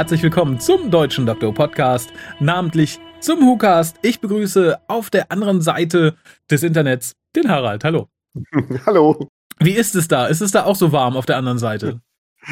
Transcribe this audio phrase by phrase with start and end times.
[0.00, 3.98] Herzlich willkommen zum Deutschen Doktor Podcast, namentlich zum WhoCast.
[4.00, 6.16] Ich begrüße auf der anderen Seite
[6.50, 7.84] des Internets den Harald.
[7.84, 8.08] Hallo.
[8.86, 9.28] Hallo.
[9.58, 10.26] Wie ist es da?
[10.28, 12.00] Ist es da auch so warm auf der anderen Seite?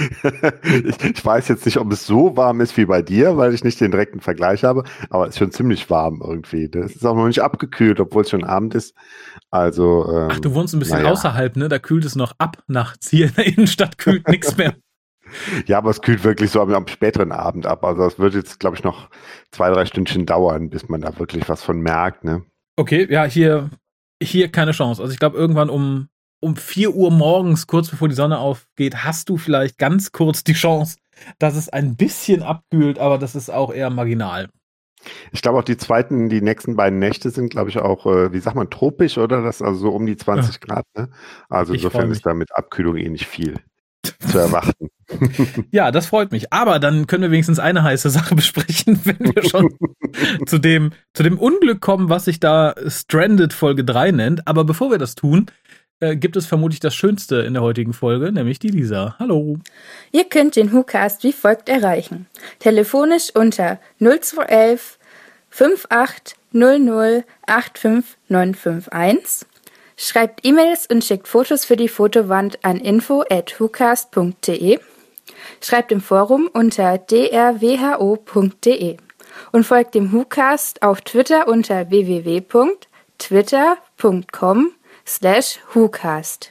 [0.62, 3.64] ich, ich, weiß jetzt nicht, ob es so warm ist wie bei dir, weil ich
[3.64, 6.64] nicht den direkten Vergleich habe, aber es ist schon ziemlich warm irgendwie.
[6.64, 8.94] Es ist auch noch nicht abgekühlt, obwohl es schon Abend ist.
[9.50, 10.04] Also.
[10.14, 11.12] Ähm, Ach, du wohnst ein bisschen naja.
[11.12, 11.70] außerhalb, ne?
[11.70, 13.08] Da kühlt es noch ab nachts.
[13.08, 14.74] Hier in der Innenstadt kühlt nichts mehr.
[15.66, 17.84] Ja, aber es kühlt wirklich so am, am späteren Abend ab.
[17.84, 19.10] Also es wird jetzt, glaube ich, noch
[19.50, 22.42] zwei, drei Stündchen dauern, bis man da wirklich was von merkt, ne?
[22.76, 23.70] Okay, ja, hier,
[24.22, 25.02] hier keine Chance.
[25.02, 26.08] Also ich glaube, irgendwann um
[26.40, 30.52] um 4 Uhr morgens, kurz bevor die Sonne aufgeht, hast du vielleicht ganz kurz die
[30.52, 30.98] Chance,
[31.38, 34.48] dass es ein bisschen abkühlt, aber das ist auch eher marginal.
[35.30, 38.40] Ich glaube auch die zweiten, die nächsten beiden Nächte sind, glaube ich, auch, äh, wie
[38.40, 39.42] sagt man, tropisch, oder?
[39.42, 40.60] Das also so um die 20 ja.
[40.60, 41.08] Grad, ne?
[41.48, 43.60] Also ich insofern ist da mit Abkühlung eh nicht viel
[44.02, 44.88] zu erwarten.
[45.70, 46.52] ja, das freut mich.
[46.52, 49.74] Aber dann können wir wenigstens eine heiße Sache besprechen, wenn wir schon
[50.46, 54.46] zu dem, zu dem Unglück kommen, was sich da Stranded Folge 3 nennt.
[54.46, 55.46] Aber bevor wir das tun,
[56.00, 59.16] äh, gibt es vermutlich das Schönste in der heutigen Folge, nämlich die Lisa.
[59.18, 59.58] Hallo.
[60.12, 62.26] Ihr könnt den WhoCast wie folgt erreichen.
[62.58, 64.98] Telefonisch unter 0211
[65.50, 69.48] 5800 85951.
[69.96, 74.78] Schreibt E-Mails und schickt Fotos für die Fotowand an info at whocast.de.
[75.60, 78.96] Schreibt im Forum unter drwho.de
[79.52, 84.72] und folgt dem WhoCast auf Twitter unter www.twitter.com
[85.06, 86.50] slash WhoCast.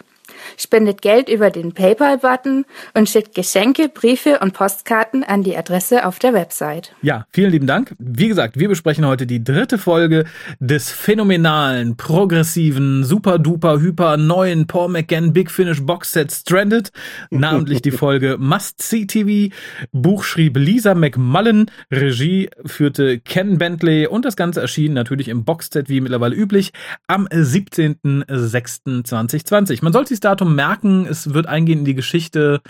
[0.58, 6.20] Spendet Geld über den PayPal-Button und schickt Geschenke, Briefe und Postkarten an die Adresse auf
[6.20, 6.94] der Website.
[7.02, 7.96] Ja, vielen lieben Dank.
[8.00, 10.26] Wie gesagt, wir besprechen heute die dritte Folge
[10.60, 16.92] des phänomenalen, progressiven, super duper, hyper neuen Paul McGann Big Finish Box Set Stranded,
[17.30, 19.54] namentlich die Folge Must See TV.
[19.92, 25.90] Buch schrieb Lisa McMullen, Regie führte Ken Bentley und das Ganze erschien natürlich im Boxset
[25.90, 26.74] wie mittlerweile üblich
[27.08, 29.84] am 17.06.2020.
[29.84, 31.06] Man sollte es Datum merken.
[31.06, 32.62] Es wird eingehen in die Geschichte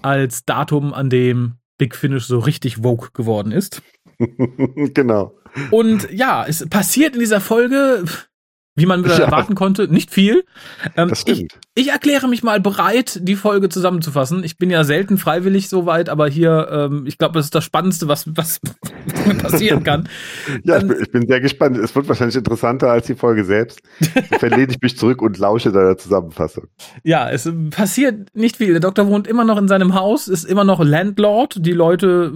[0.00, 3.82] als Datum, an dem Big Finish so richtig woke geworden ist.
[4.94, 5.34] genau.
[5.70, 8.04] Und ja, es passiert in dieser Folge
[8.74, 9.18] wie man ja.
[9.18, 10.44] erwarten konnte, nicht viel.
[10.96, 11.58] Ähm, das stimmt.
[11.74, 14.44] Ich, ich, erkläre mich mal bereit, die Folge zusammenzufassen.
[14.44, 17.64] Ich bin ja selten freiwillig so weit, aber hier, ähm, ich glaube, das ist das
[17.64, 18.60] Spannendste, was, was,
[19.42, 20.08] passieren kann.
[20.64, 21.76] ja, ähm, ich, bin, ich, bin, sehr gespannt.
[21.76, 23.82] Es wird wahrscheinlich interessanter als die Folge selbst.
[24.38, 26.64] Verlehne ich mich zurück und lausche deiner Zusammenfassung.
[27.02, 28.70] Ja, es passiert nicht viel.
[28.70, 31.56] Der Doktor wohnt immer noch in seinem Haus, ist immer noch Landlord.
[31.60, 32.32] Die Leute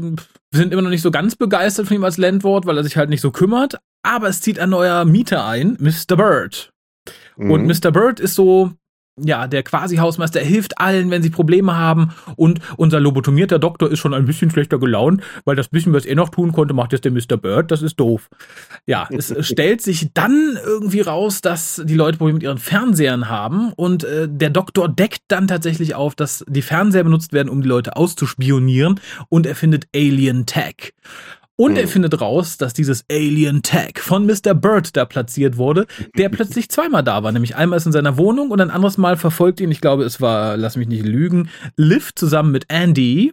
[0.52, 3.08] sind immer noch nicht so ganz begeistert von ihm als Landlord, weil er sich halt
[3.08, 6.16] nicht so kümmert aber es zieht ein neuer Mieter ein, Mr.
[6.16, 6.72] Bird.
[7.36, 7.50] Mhm.
[7.50, 7.90] Und Mr.
[7.90, 8.72] Bird ist so,
[9.18, 12.12] ja, der quasi Hausmeister hilft allen, wenn sie Probleme haben.
[12.36, 16.16] Und unser lobotomierter Doktor ist schon ein bisschen schlechter gelaunt, weil das bisschen, was er
[16.16, 17.38] noch tun konnte, macht jetzt der Mr.
[17.38, 17.70] Bird.
[17.70, 18.28] Das ist doof.
[18.86, 23.72] Ja, es stellt sich dann irgendwie raus, dass die Leute Probleme mit ihren Fernsehern haben.
[23.72, 27.68] Und äh, der Doktor deckt dann tatsächlich auf, dass die Fernseher benutzt werden, um die
[27.68, 29.00] Leute auszuspionieren.
[29.30, 30.92] Und er findet Alien Tech.
[31.56, 31.78] Und mhm.
[31.78, 34.54] er findet raus, dass dieses Alien Tag von Mr.
[34.54, 35.86] Bird da platziert wurde,
[36.16, 37.32] der plötzlich zweimal da war.
[37.32, 40.20] Nämlich einmal ist in seiner Wohnung und ein anderes Mal verfolgt ihn, ich glaube, es
[40.20, 43.32] war, lass mich nicht lügen, Liv zusammen mit Andy,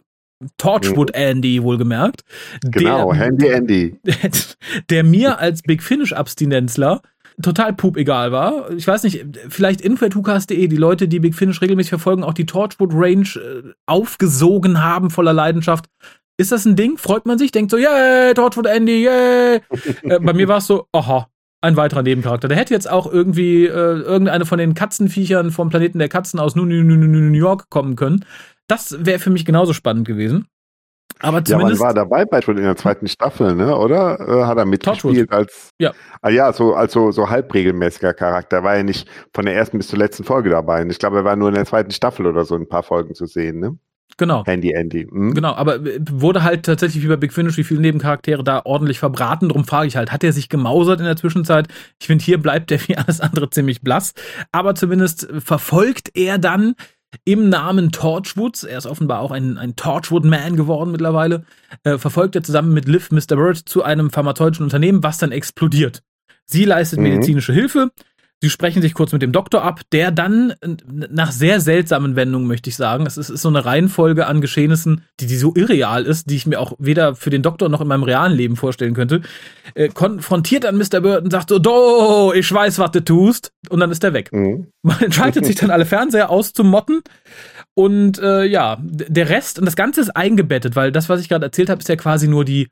[0.58, 1.14] Torchwood.
[1.14, 2.22] Andy wohlgemerkt.
[2.62, 4.00] Genau, der, Handy Andy.
[4.04, 4.16] Der,
[4.90, 7.02] der mir als Big Finish Abstinenzler
[7.42, 8.70] total pup egal war.
[8.70, 12.92] Ich weiß nicht, vielleicht info.hukas.de, die Leute, die Big Finish regelmäßig verfolgen, auch die Torchwood
[12.92, 15.86] Range äh, aufgesogen haben voller Leidenschaft.
[16.36, 16.98] Ist das ein Ding?
[16.98, 17.52] Freut man sich?
[17.52, 19.60] Denkt so, yay, Torchwood Andy, yay.
[20.02, 21.28] äh, bei mir war es so, aha,
[21.60, 22.48] ein weiterer Nebencharakter.
[22.48, 26.56] Der hätte jetzt auch irgendwie äh, irgendeine von den Katzenviechern vom Planeten der Katzen aus
[26.56, 28.24] New, New, New, New York kommen können.
[28.66, 30.48] Das wäre für mich genauso spannend gewesen.
[31.20, 31.80] Aber zumindest.
[31.80, 33.76] Ja, man war dabei bei schon in der zweiten Staffel, ne?
[33.76, 34.18] Oder?
[34.20, 35.70] Äh, hat er mitgespielt als.
[35.78, 35.92] Ja.
[36.20, 38.58] Ah, ja, so, als so, so halbregelmäßiger Charakter.
[38.58, 40.82] Er war ja nicht von der ersten bis zur letzten Folge dabei.
[40.82, 43.14] Und ich glaube, er war nur in der zweiten Staffel oder so ein paar Folgen
[43.14, 43.78] zu sehen, ne?
[44.16, 44.44] Genau.
[44.46, 45.06] Handy Andy.
[45.10, 45.34] Mhm.
[45.34, 45.80] Genau, aber
[46.10, 49.48] wurde halt tatsächlich wie bei Big Finish, wie viele Nebencharaktere da ordentlich verbraten.
[49.48, 51.68] Darum frage ich halt, hat er sich gemausert in der Zwischenzeit?
[52.00, 54.14] Ich finde, hier bleibt der wie alles andere ziemlich blass.
[54.52, 56.74] Aber zumindest verfolgt er dann
[57.24, 61.44] im Namen Torchwoods, er ist offenbar auch ein, ein Torchwood-Man geworden mittlerweile,
[61.84, 63.36] äh, verfolgt er zusammen mit Liv Mr.
[63.36, 66.02] Bird zu einem pharmazeutischen Unternehmen, was dann explodiert.
[66.46, 67.04] Sie leistet mhm.
[67.04, 67.90] medizinische Hilfe,
[68.42, 70.54] Sie sprechen sich kurz mit dem Doktor ab, der dann
[71.10, 75.02] nach sehr seltsamen Wendungen, möchte ich sagen, es ist, ist so eine Reihenfolge an Geschehnissen,
[75.20, 77.88] die, die so irreal ist, die ich mir auch weder für den Doktor noch in
[77.88, 79.22] meinem realen Leben vorstellen könnte,
[79.74, 81.00] äh, konfrontiert dann Mr.
[81.00, 84.30] Bird und sagt so, do, ich weiß, was du tust, und dann ist er weg.
[84.32, 84.66] Mhm.
[84.82, 87.02] Man entscheidet sich dann alle Fernseher auszumotten
[87.74, 91.46] Und äh, ja, der Rest, und das Ganze ist eingebettet, weil das, was ich gerade
[91.46, 92.68] erzählt habe, ist ja quasi nur die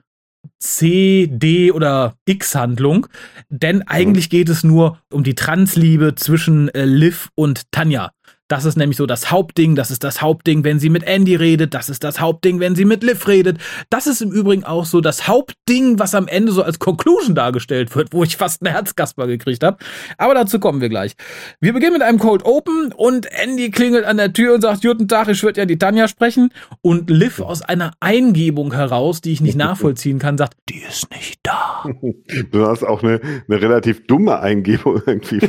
[0.59, 3.07] C, D oder X-Handlung.
[3.49, 8.13] Denn eigentlich geht es nur um die Transliebe zwischen äh, Liv und Tanja.
[8.53, 11.73] Das ist nämlich so das Hauptding, das ist das Hauptding, wenn sie mit Andy redet,
[11.73, 13.57] das ist das Hauptding, wenn sie mit Liv redet.
[13.89, 17.97] Das ist im Übrigen auch so das Hauptding, was am Ende so als Conclusion dargestellt
[17.97, 19.79] wird, wo ich fast einen Herzkasper gekriegt habe.
[20.19, 21.15] Aber dazu kommen wir gleich.
[21.61, 25.09] Wir beginnen mit einem Cold Open und Andy klingelt an der Tür und sagt, guten
[25.09, 26.53] Tag, ich würde ja die Tanja sprechen.
[26.83, 31.41] Und Liv aus einer Eingebung heraus, die ich nicht nachvollziehen kann, sagt, die ist nicht
[31.43, 31.87] da.
[32.51, 33.19] Du hast auch eine,
[33.49, 35.39] eine relativ dumme Eingebung irgendwie.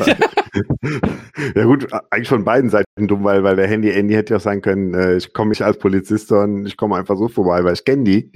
[1.55, 4.61] ja gut, eigentlich von beiden Seiten dumm, weil, weil der Handy Andy hätte ja sagen
[4.61, 7.85] können, äh, ich komme nicht als Polizist, sondern ich komme einfach so vorbei, weil ich
[7.85, 8.31] kenne die.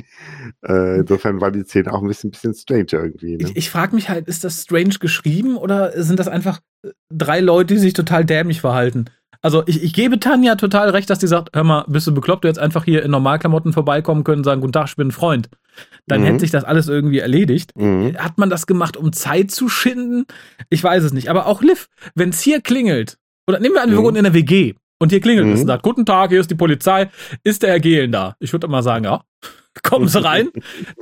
[0.67, 3.37] Äh, insofern war die Szene auch ein bisschen, bisschen strange irgendwie.
[3.37, 3.43] Ne?
[3.43, 7.39] Ich, ich frage mich halt, ist das strange geschrieben oder sind das einfach äh, drei
[7.39, 9.05] Leute, die sich total dämlich verhalten?
[9.41, 12.43] Also ich, ich gebe Tanja total recht, dass die sagt, hör mal, bist du bekloppt,
[12.43, 15.11] du jetzt einfach hier in Normalklamotten vorbeikommen können und sagen, guten Tag, ich bin ein
[15.11, 15.49] Freund.
[16.07, 16.25] Dann mhm.
[16.25, 17.71] hätte sich das alles irgendwie erledigt.
[17.75, 18.17] Mhm.
[18.17, 20.25] Hat man das gemacht, um Zeit zu schinden?
[20.69, 21.29] Ich weiß es nicht.
[21.29, 24.03] Aber auch Liv, wenn es hier klingelt oder nehmen wir an, wir mhm.
[24.03, 25.61] wohnen in der WG und hier klingelt es mhm.
[25.61, 27.09] und sagt, guten Tag, hier ist die Polizei,
[27.43, 28.35] ist der Herr Gehlen da?
[28.39, 29.23] Ich würde mal sagen, ja.
[29.83, 30.49] Kommen Sie rein.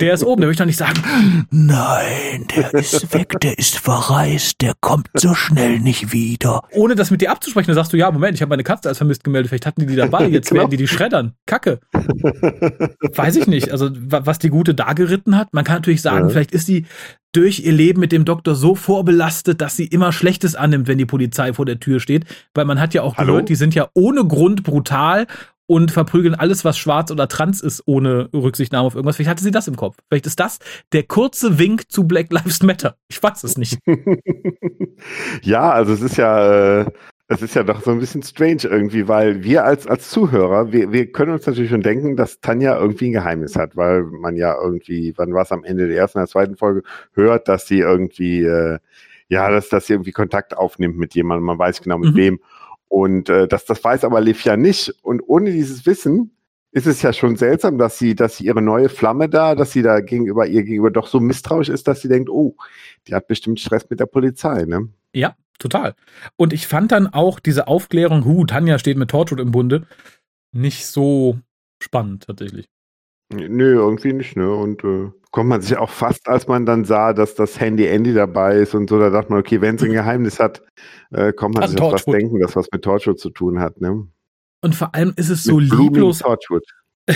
[0.00, 0.40] Der ist oben.
[0.40, 5.34] Der möchte doch nicht sagen, nein, der ist weg, der ist verreist, der kommt so
[5.34, 6.62] schnell nicht wieder.
[6.72, 8.98] Ohne das mit dir abzusprechen, dann sagst du, ja, Moment, ich habe meine Katze als
[8.98, 10.62] vermisst gemeldet, vielleicht hatten die die dabei, jetzt genau.
[10.62, 11.34] werden die die schreddern.
[11.46, 11.80] Kacke.
[11.92, 13.70] Weiß ich nicht.
[13.70, 16.28] Also, was die Gute da geritten hat, man kann natürlich sagen, ja.
[16.30, 16.86] vielleicht ist sie
[17.32, 21.04] durch ihr Leben mit dem Doktor so vorbelastet, dass sie immer Schlechtes annimmt, wenn die
[21.04, 22.24] Polizei vor der Tür steht.
[22.54, 23.34] Weil man hat ja auch Hallo?
[23.34, 25.26] gehört, die sind ja ohne Grund brutal
[25.66, 29.16] und verprügeln alles, was schwarz oder trans ist, ohne Rücksichtnahme auf irgendwas.
[29.16, 29.96] Vielleicht hatte sie das im Kopf.
[30.08, 30.58] Vielleicht ist das
[30.92, 32.96] der kurze Wink zu Black Lives Matter.
[33.08, 33.78] Ich weiß es nicht.
[35.42, 36.86] ja, also es ist ja, äh,
[37.28, 40.92] es ist ja doch so ein bisschen strange irgendwie, weil wir als, als Zuhörer, wir,
[40.92, 44.56] wir können uns natürlich schon denken, dass Tanja irgendwie ein Geheimnis hat, weil man ja
[44.60, 46.82] irgendwie, wann war es am Ende der ersten oder zweiten Folge,
[47.14, 48.78] hört, dass sie irgendwie, äh,
[49.28, 52.16] ja, dass, dass sie irgendwie Kontakt aufnimmt mit jemandem, man weiß genau mit mhm.
[52.16, 52.40] wem.
[52.88, 54.94] Und äh, das, das weiß aber Liv ja nicht.
[55.02, 56.36] Und ohne dieses Wissen
[56.72, 59.82] ist es ja schon seltsam, dass sie, dass sie ihre neue Flamme da, dass sie
[59.82, 62.54] da gegenüber ihr gegenüber doch so misstrauisch ist, dass sie denkt, oh,
[63.06, 64.88] die hat bestimmt Stress mit der Polizei, ne?
[65.14, 65.94] Ja, total.
[66.36, 69.86] Und ich fand dann auch diese Aufklärung, hu, Tanja steht mit Torchwood im Bunde,
[70.52, 71.38] nicht so
[71.80, 72.68] spannend tatsächlich.
[73.32, 74.52] Nö, irgendwie nicht, ne?
[74.54, 78.14] Und äh, kommt man sich auch fast, als man dann sah, dass das Handy Andy
[78.14, 80.62] dabei ist und so, da dachte man, okay, wenn es ein Geheimnis hat,
[81.10, 83.80] äh, kommt man also sich auch was denken, dass was mit Torchwood zu tun hat,
[83.80, 84.06] ne?
[84.62, 86.20] Und vor allem ist es so mit lieblos.
[86.20, 86.64] Torchwood.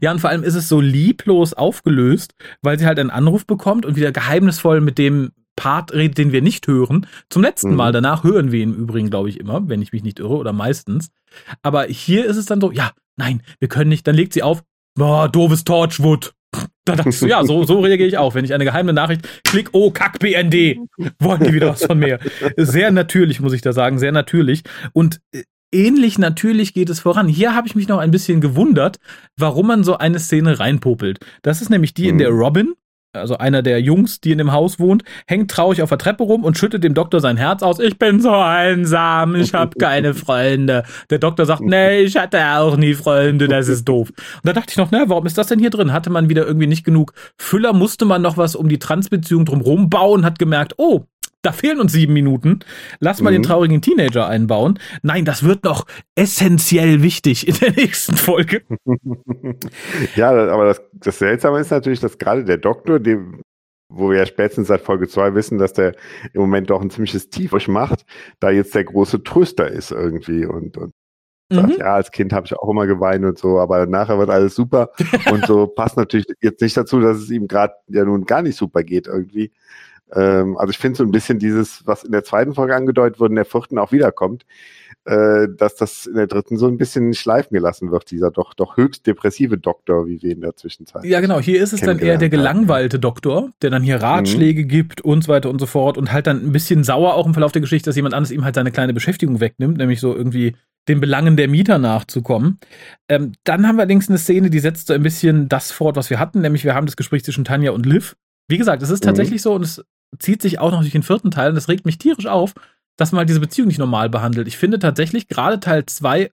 [0.00, 3.86] ja, und vor allem ist es so lieblos aufgelöst, weil sie halt einen Anruf bekommt
[3.86, 7.06] und wieder geheimnisvoll mit dem Part redet, den wir nicht hören.
[7.30, 7.76] Zum letzten mhm.
[7.76, 7.92] Mal.
[7.92, 10.52] Danach hören wir ihn im Übrigen, glaube ich, immer, wenn ich mich nicht irre, oder
[10.52, 11.10] meistens.
[11.62, 14.06] Aber hier ist es dann so, ja, nein, wir können nicht.
[14.06, 16.34] Dann legt sie auf, boah, doofes Torchwood.
[16.84, 18.34] Da dachte ich so, ja, so, so reagiere ich auch.
[18.34, 20.78] Wenn ich eine geheime Nachricht klick, oh, kack BND,
[21.18, 22.18] wollen die wieder was von mir.
[22.56, 24.62] Sehr natürlich, muss ich da sagen, sehr natürlich.
[24.92, 27.26] Und äh, ähnlich natürlich geht es voran.
[27.26, 28.98] Hier habe ich mich noch ein bisschen gewundert,
[29.36, 31.18] warum man so eine Szene reinpopelt.
[31.42, 32.38] Das ist nämlich die, in der mhm.
[32.38, 32.74] Robin
[33.14, 36.44] also einer der Jungs, die in dem Haus wohnt, hängt traurig auf der Treppe rum
[36.44, 37.78] und schüttet dem Doktor sein Herz aus.
[37.78, 40.84] Ich bin so einsam, ich habe keine Freunde.
[41.10, 44.10] Der Doktor sagt, nee, ich hatte auch nie Freunde, das ist doof.
[44.10, 45.92] Und da dachte ich noch, na, warum ist das denn hier drin?
[45.92, 49.90] Hatte man wieder irgendwie nicht genug Füller, musste man noch was um die Transbeziehung drumherum
[49.90, 51.04] bauen, hat gemerkt, oh,
[51.44, 52.60] da fehlen uns sieben Minuten.
[53.00, 53.36] Lass mal mhm.
[53.36, 54.78] den traurigen Teenager einbauen.
[55.02, 58.62] Nein, das wird noch essentiell wichtig in der nächsten Folge.
[60.16, 63.42] ja, aber das, das Seltsame ist natürlich, dass gerade der Doktor, dem,
[63.88, 65.94] wo wir ja spätestens seit Folge 2 wissen, dass der
[66.32, 68.04] im Moment doch ein ziemliches Tief macht,
[68.40, 70.92] da jetzt der große Tröster ist irgendwie und, und
[71.50, 71.76] sagt, mhm.
[71.78, 74.90] ja, als Kind habe ich auch immer geweint und so, aber nachher wird alles super
[75.30, 78.56] und so passt natürlich jetzt nicht dazu, dass es ihm gerade ja nun gar nicht
[78.56, 79.52] super geht irgendwie.
[80.14, 83.32] Ähm, also ich finde so ein bisschen dieses, was in der zweiten Folge angedeutet wurde,
[83.32, 84.44] in der vierten auch wiederkommt,
[85.06, 88.76] äh, dass das in der dritten so ein bisschen schleifen gelassen wird, dieser doch, doch
[88.76, 91.04] höchst depressive Doktor, wie wir in der Zwischenzeit.
[91.04, 91.40] Ja, genau.
[91.40, 94.68] Hier ist es dann eher der gelangweilte Doktor, der dann hier Ratschläge mhm.
[94.68, 97.34] gibt und so weiter und so fort und halt dann ein bisschen sauer auch im
[97.34, 100.54] Verlauf der Geschichte, dass jemand anderes ihm halt seine kleine Beschäftigung wegnimmt, nämlich so irgendwie
[100.88, 102.58] den Belangen der Mieter nachzukommen.
[103.08, 106.10] Ähm, dann haben wir allerdings eine Szene, die setzt so ein bisschen das fort, was
[106.10, 108.16] wir hatten, nämlich wir haben das Gespräch zwischen Tanja und Liv.
[108.48, 109.08] Wie gesagt, es ist mhm.
[109.08, 109.84] tatsächlich so und es
[110.18, 112.54] zieht sich auch noch durch den vierten Teil und das regt mich tierisch auf,
[112.96, 114.48] dass man halt diese Beziehung nicht normal behandelt.
[114.48, 116.30] Ich finde tatsächlich gerade Teil 2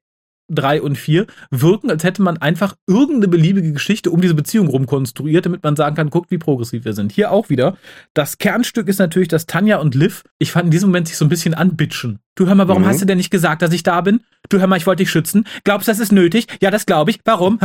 [0.54, 5.46] drei und vier wirken, als hätte man einfach irgendeine beliebige Geschichte um diese Beziehung rumkonstruiert,
[5.46, 7.12] damit man sagen kann, guckt, wie progressiv wir sind.
[7.12, 7.78] Hier auch wieder.
[8.14, 11.26] Das Kernstück ist natürlich, dass Tanja und Liv, ich fand in diesem Moment sich so
[11.26, 12.20] ein bisschen anbitschen.
[12.36, 12.88] Du hör mal, warum mhm.
[12.88, 14.22] hast du denn nicht gesagt, dass ich da bin?
[14.50, 15.46] Du hör mal, ich wollte dich schützen.
[15.64, 16.48] Glaubst du, das ist nötig?
[16.62, 17.20] Ja, das glaube ich.
[17.26, 17.60] Warum?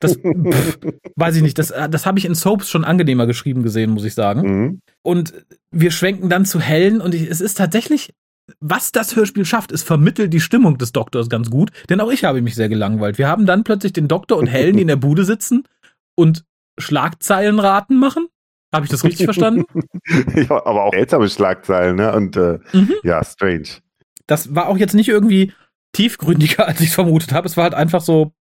[0.00, 0.78] Das pff,
[1.16, 1.58] weiß ich nicht.
[1.58, 4.40] Das, das habe ich in Soaps schon angenehmer geschrieben gesehen, muss ich sagen.
[4.40, 4.80] Mhm.
[5.02, 5.32] Und
[5.70, 8.12] wir schwenken dann zu Helen und ich, es ist tatsächlich
[8.60, 12.24] was das Hörspiel schafft, ist vermittelt die Stimmung des Doktors ganz gut, denn auch ich
[12.24, 13.18] habe mich sehr gelangweilt.
[13.18, 15.64] Wir haben dann plötzlich den Doktor und Helen, die in der Bude sitzen
[16.14, 16.44] und
[16.78, 18.28] Schlagzeilenraten machen.
[18.72, 19.64] Habe ich das richtig verstanden?
[20.34, 22.12] ja, aber auch seltsame Schlagzeilen, ne?
[22.12, 22.92] Und äh, mhm.
[23.02, 23.68] ja, strange.
[24.26, 25.52] Das war auch jetzt nicht irgendwie
[25.92, 27.46] tiefgründiger, als ich es vermutet habe.
[27.46, 28.32] Es war halt einfach so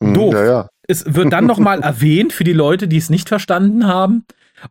[0.00, 0.34] mhm, doof.
[0.34, 0.68] Ja, ja.
[0.88, 4.24] Es wird dann nochmal erwähnt für die Leute, die es nicht verstanden haben.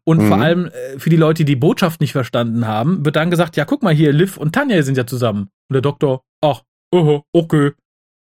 [0.03, 0.27] Und mhm.
[0.27, 3.57] vor allem äh, für die Leute, die die Botschaft nicht verstanden haben, wird dann gesagt,
[3.57, 5.49] ja, guck mal hier, Liv und Tanja sind ja zusammen.
[5.69, 6.61] Und der Doktor, ach,
[6.93, 7.71] uh, okay.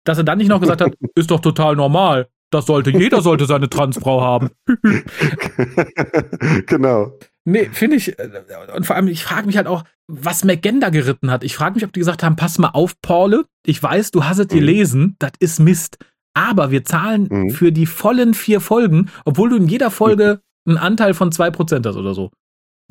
[0.05, 2.27] Dass er dann nicht noch gesagt hat, ist doch total normal.
[2.49, 4.49] Das sollte, jeder sollte seine Transfrau haben.
[6.65, 7.11] genau.
[7.43, 8.29] Nee, finde ich, äh,
[8.75, 11.43] und vor allem, ich frage mich halt auch, was Magenda geritten hat.
[11.43, 14.39] Ich frage mich, ob die gesagt haben, pass mal auf, Paule, ich weiß, du hast
[14.39, 14.55] es mhm.
[14.55, 15.97] gelesen, das ist Mist.
[16.33, 17.49] Aber wir zahlen mhm.
[17.49, 21.95] für die vollen vier Folgen, obwohl du in jeder Folge einen Anteil von 2% hast
[21.95, 22.31] oder so.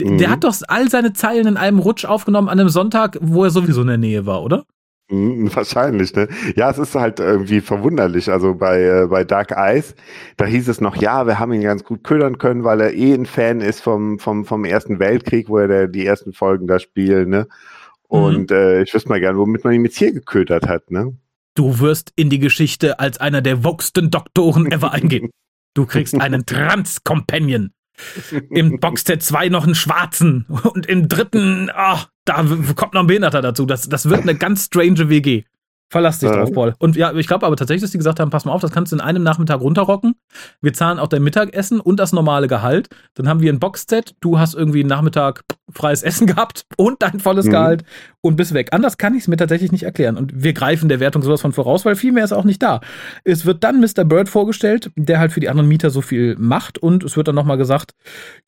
[0.00, 0.18] Mhm.
[0.18, 3.50] Der hat doch all seine Zeilen in einem Rutsch aufgenommen an einem Sonntag, wo er
[3.50, 4.64] sowieso in der Nähe war, oder?
[5.10, 6.28] Mhm, wahrscheinlich, ne?
[6.56, 8.30] Ja, es ist halt irgendwie verwunderlich.
[8.30, 9.94] Also bei, äh, bei Dark Eyes,
[10.36, 13.14] da hieß es noch, ja, wir haben ihn ganz gut ködern können, weil er eh
[13.14, 16.78] ein Fan ist vom, vom, vom Ersten Weltkrieg, wo er der, die ersten Folgen da
[16.78, 17.46] spielt, ne?
[18.08, 18.56] Und mhm.
[18.56, 21.16] äh, ich wüsste mal gerne, womit man ihn jetzt hier geködert hat, ne?
[21.54, 25.30] Du wirst in die Geschichte als einer der woksten Doktoren ever eingehen.
[25.76, 27.70] Du kriegst einen Trans-Companion.
[28.48, 30.46] Im Boxset 2 noch einen schwarzen.
[30.46, 33.66] Und im dritten, oh, da kommt noch ein Behinderter dazu.
[33.66, 35.44] Das, das wird eine ganz strange WG.
[35.88, 36.36] Verlass dich ja.
[36.36, 36.74] drauf, Paul.
[36.80, 38.90] Und ja, ich glaube aber tatsächlich, dass die gesagt haben, pass mal auf, das kannst
[38.90, 40.14] du in einem Nachmittag runterrocken.
[40.60, 42.88] Wir zahlen auch dein Mittagessen und das normale Gehalt.
[43.14, 44.16] Dann haben wir ein Boxset.
[44.20, 47.50] Du hast irgendwie einen Nachmittag freies Essen gehabt und dein volles mhm.
[47.50, 47.84] Gehalt
[48.20, 48.70] und bist weg.
[48.72, 50.16] Anders kann ich es mir tatsächlich nicht erklären.
[50.16, 52.80] Und wir greifen der Wertung sowas von voraus, weil viel mehr ist auch nicht da.
[53.22, 54.04] Es wird dann Mr.
[54.04, 57.36] Bird vorgestellt, der halt für die anderen Mieter so viel macht und es wird dann
[57.36, 57.92] nochmal gesagt,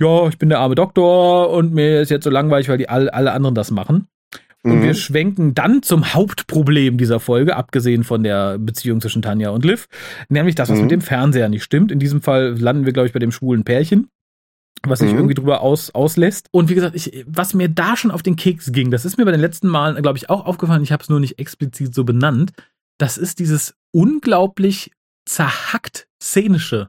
[0.01, 3.09] ja, ich bin der arme Doktor und mir ist jetzt so langweilig, weil die all,
[3.11, 4.09] alle anderen das machen.
[4.65, 4.83] Und mhm.
[4.83, 9.87] wir schwenken dann zum Hauptproblem dieser Folge, abgesehen von der Beziehung zwischen Tanja und Liv,
[10.29, 10.83] nämlich das, was mhm.
[10.83, 11.93] mit dem Fernseher nicht stimmt.
[11.93, 14.09] In diesem Fall landen wir, glaube ich, bei dem schwulen Pärchen
[14.87, 15.19] was sich mhm.
[15.19, 16.49] irgendwie drüber aus, auslässt.
[16.53, 19.25] Und wie gesagt, ich, was mir da schon auf den Keks ging, das ist mir
[19.25, 22.05] bei den letzten Malen, glaube ich, auch aufgefallen, ich habe es nur nicht explizit so
[22.05, 22.53] benannt,
[22.99, 24.93] das ist dieses unglaublich
[25.25, 26.89] zerhackt szenische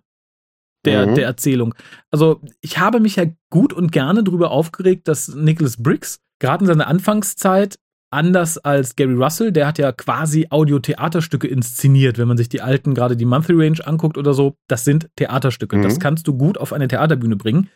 [0.85, 1.15] der, mhm.
[1.15, 1.75] der Erzählung.
[2.11, 6.67] Also ich habe mich ja gut und gerne darüber aufgeregt, dass Nicholas Briggs gerade in
[6.67, 7.77] seiner Anfangszeit
[8.12, 12.96] anders als Gary Russell, der hat ja quasi Audiotheaterstücke inszeniert, wenn man sich die alten,
[12.96, 15.77] gerade die Monthly Range anguckt oder so, das sind Theaterstücke.
[15.77, 15.84] Mhm.
[15.84, 17.69] Das kannst du gut auf eine Theaterbühne bringen.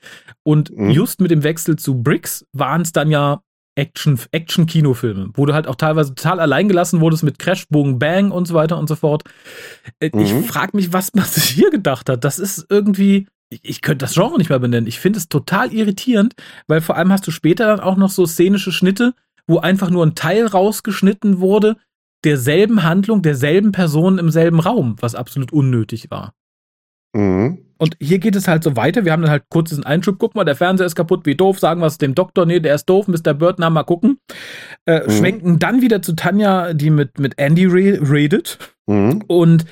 [0.43, 0.89] Und mhm.
[0.89, 3.41] just mit dem Wechsel zu Bricks waren es dann ja
[3.75, 8.47] Action, Action-Kinofilme, wo du halt auch teilweise total alleingelassen wurdest mit Crash, Boom, Bang und
[8.47, 9.23] so weiter und so fort.
[9.99, 10.43] Äh, ich mhm.
[10.43, 12.23] frage mich, was man sich hier gedacht hat.
[12.23, 13.27] Das ist irgendwie,
[13.61, 14.87] ich könnte das Genre nicht mehr benennen.
[14.87, 16.35] Ich finde es total irritierend,
[16.67, 19.13] weil vor allem hast du später dann auch noch so szenische Schnitte,
[19.47, 21.77] wo einfach nur ein Teil rausgeschnitten wurde,
[22.23, 26.33] derselben Handlung, derselben Person im selben Raum, was absolut unnötig war.
[27.13, 27.59] Mhm.
[27.77, 29.03] Und hier geht es halt so weiter.
[29.03, 30.15] Wir haben dann halt kurz diesen Einschub.
[30.17, 31.59] Guck mal, der Fernseher ist kaputt, wie doof.
[31.59, 33.07] Sagen wir es dem Doktor, nee, der ist doof.
[33.07, 33.33] Mr.
[33.33, 34.19] Bird, na, mal gucken.
[34.85, 35.11] Äh, mhm.
[35.11, 38.57] Schwenken dann wieder zu Tanja, die mit, mit Andy redet.
[38.87, 39.23] Mhm.
[39.27, 39.65] Und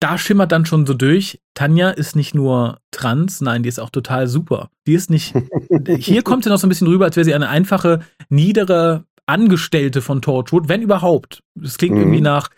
[0.00, 3.90] da schimmert dann schon so durch, Tanja ist nicht nur trans, nein, die ist auch
[3.90, 4.70] total super.
[4.86, 5.34] Die ist nicht,
[5.98, 10.02] hier kommt sie noch so ein bisschen rüber, als wäre sie eine einfache, niedere Angestellte
[10.02, 11.42] von Torchwood, wenn überhaupt.
[11.54, 12.00] Das klingt mhm.
[12.00, 12.48] irgendwie nach,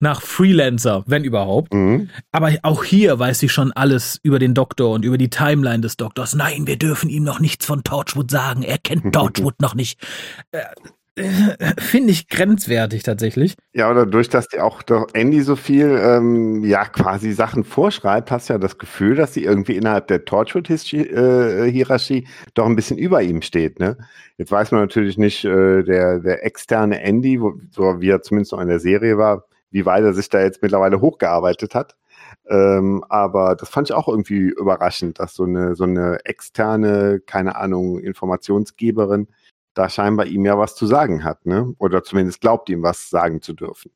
[0.00, 1.74] nach Freelancer, wenn überhaupt.
[1.74, 2.08] Mhm.
[2.30, 5.98] Aber auch hier weiß sie schon alles über den Doktor und über die Timeline des
[5.98, 6.34] Doktors.
[6.34, 8.62] Nein, wir dürfen ihm noch nichts von Torchwood sagen.
[8.62, 10.00] Er kennt Torchwood noch nicht.
[11.78, 13.54] Finde ich grenzwertig tatsächlich.
[13.74, 18.30] Ja, oder durch, dass die auch doch Andy so viel, ähm, ja, quasi Sachen vorschreibt,
[18.30, 22.96] hast du ja das Gefühl, dass sie irgendwie innerhalb der Torchwood-Hierarchie äh, doch ein bisschen
[22.96, 23.98] über ihm steht, ne?
[24.38, 28.52] Jetzt weiß man natürlich nicht, äh, der, der externe Andy, wo, so wie er zumindest
[28.52, 31.94] noch in der Serie war, wie weit er sich da jetzt mittlerweile hochgearbeitet hat.
[32.48, 37.56] Ähm, aber das fand ich auch irgendwie überraschend, dass so eine, so eine externe, keine
[37.56, 39.28] Ahnung, Informationsgeberin
[39.74, 41.74] da scheinbar ihm ja was zu sagen hat, ne?
[41.78, 43.90] Oder zumindest glaubt ihm was sagen zu dürfen.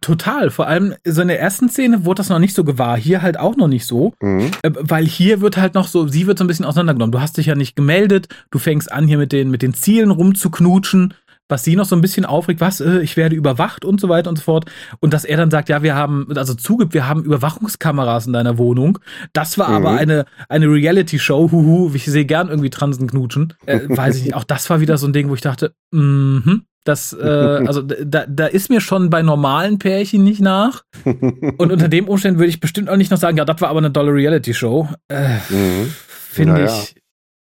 [0.00, 0.50] Total.
[0.50, 2.96] Vor allem so in der ersten Szene wurde das noch nicht so gewahr.
[2.96, 4.12] Hier halt auch noch nicht so.
[4.20, 4.52] Mhm.
[4.62, 7.10] Äh, weil hier wird halt noch so, sie wird so ein bisschen auseinandergenommen.
[7.10, 8.28] Du hast dich ja nicht gemeldet.
[8.52, 11.14] Du fängst an, hier mit den, mit den Zielen rumzuknutschen.
[11.52, 14.30] Was sie noch so ein bisschen aufregt, was, äh, ich werde überwacht und so weiter
[14.30, 14.64] und so fort.
[15.00, 18.56] Und dass er dann sagt, ja, wir haben, also zugibt, wir haben Überwachungskameras in deiner
[18.56, 18.98] Wohnung.
[19.34, 19.74] Das war mhm.
[19.74, 23.52] aber eine, eine Reality-Show, huhu, ich sehe gern irgendwie Transen knutschen.
[23.66, 26.62] Äh, weiß ich nicht, auch das war wieder so ein Ding, wo ich dachte, mhm,
[26.84, 27.22] das, äh,
[27.66, 30.84] also da, da ist mir schon bei normalen Pärchen nicht nach.
[31.04, 33.78] Und unter dem Umständen würde ich bestimmt auch nicht noch sagen, ja, das war aber
[33.78, 34.88] eine dolle Reality-Show.
[35.08, 35.92] Äh, mhm.
[36.30, 36.66] Finde naja.
[36.66, 36.96] ich,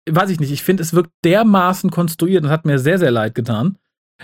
[0.09, 3.35] weiß ich nicht, ich finde, es wirkt dermaßen konstruiert und hat mir sehr, sehr leid
[3.35, 3.77] getan.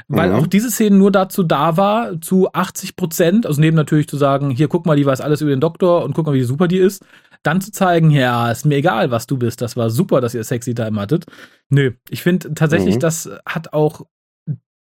[0.08, 0.36] Weil mhm.
[0.36, 4.50] auch diese Szene nur dazu da war, zu 80 Prozent, also neben natürlich zu sagen,
[4.50, 6.78] hier guck mal, die weiß alles über den Doktor und guck mal, wie super die
[6.78, 7.06] ist,
[7.44, 10.44] dann zu zeigen, ja, ist mir egal, was du bist, das war super, dass ihr
[10.44, 11.26] Sexy Time hattet.
[11.70, 13.00] Nö, ich finde tatsächlich, mhm.
[13.00, 14.02] das hat auch,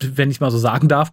[0.02, 1.12] wenn ich mal so sagen darf,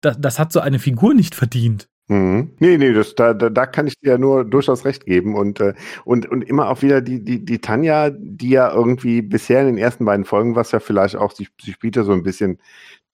[0.00, 1.88] das, das hat so eine Figur nicht verdient.
[2.08, 2.52] Mhm.
[2.58, 5.34] Nee, nee, das, da, da, da kann ich dir ja nur durchaus recht geben.
[5.34, 9.60] Und, äh, und, und immer auch wieder die, die, die Tanja, die ja irgendwie bisher
[9.60, 12.22] in den ersten beiden Folgen, was ja vielleicht auch, sie, sie spielt ja so ein
[12.22, 12.58] bisschen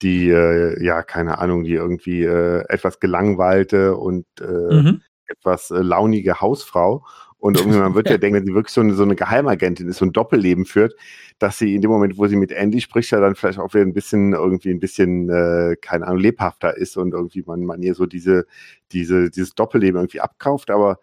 [0.02, 5.02] die, äh, ja, keine Ahnung, die irgendwie äh, etwas gelangweilte und äh, mhm.
[5.26, 7.04] etwas äh, launige Hausfrau.
[7.38, 9.99] Und irgendwie man wird ja denken, wenn sie wirklich so eine, so eine Geheimagentin ist,
[9.99, 10.95] so ein Doppelleben führt,
[11.38, 13.85] dass sie in dem Moment, wo sie mit Andy spricht, ja dann vielleicht auch wieder
[13.85, 17.95] ein bisschen irgendwie ein bisschen, äh, keine Ahnung, lebhafter ist und irgendwie man, man ihr
[17.95, 18.47] so diese,
[18.92, 20.99] diese, dieses Doppelleben irgendwie abkauft, aber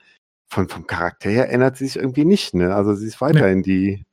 [0.47, 2.75] von, vom Charakter her ändert sie sich irgendwie nicht, ne?
[2.75, 3.63] Also sie ist weiterhin nee.
[3.63, 4.05] die,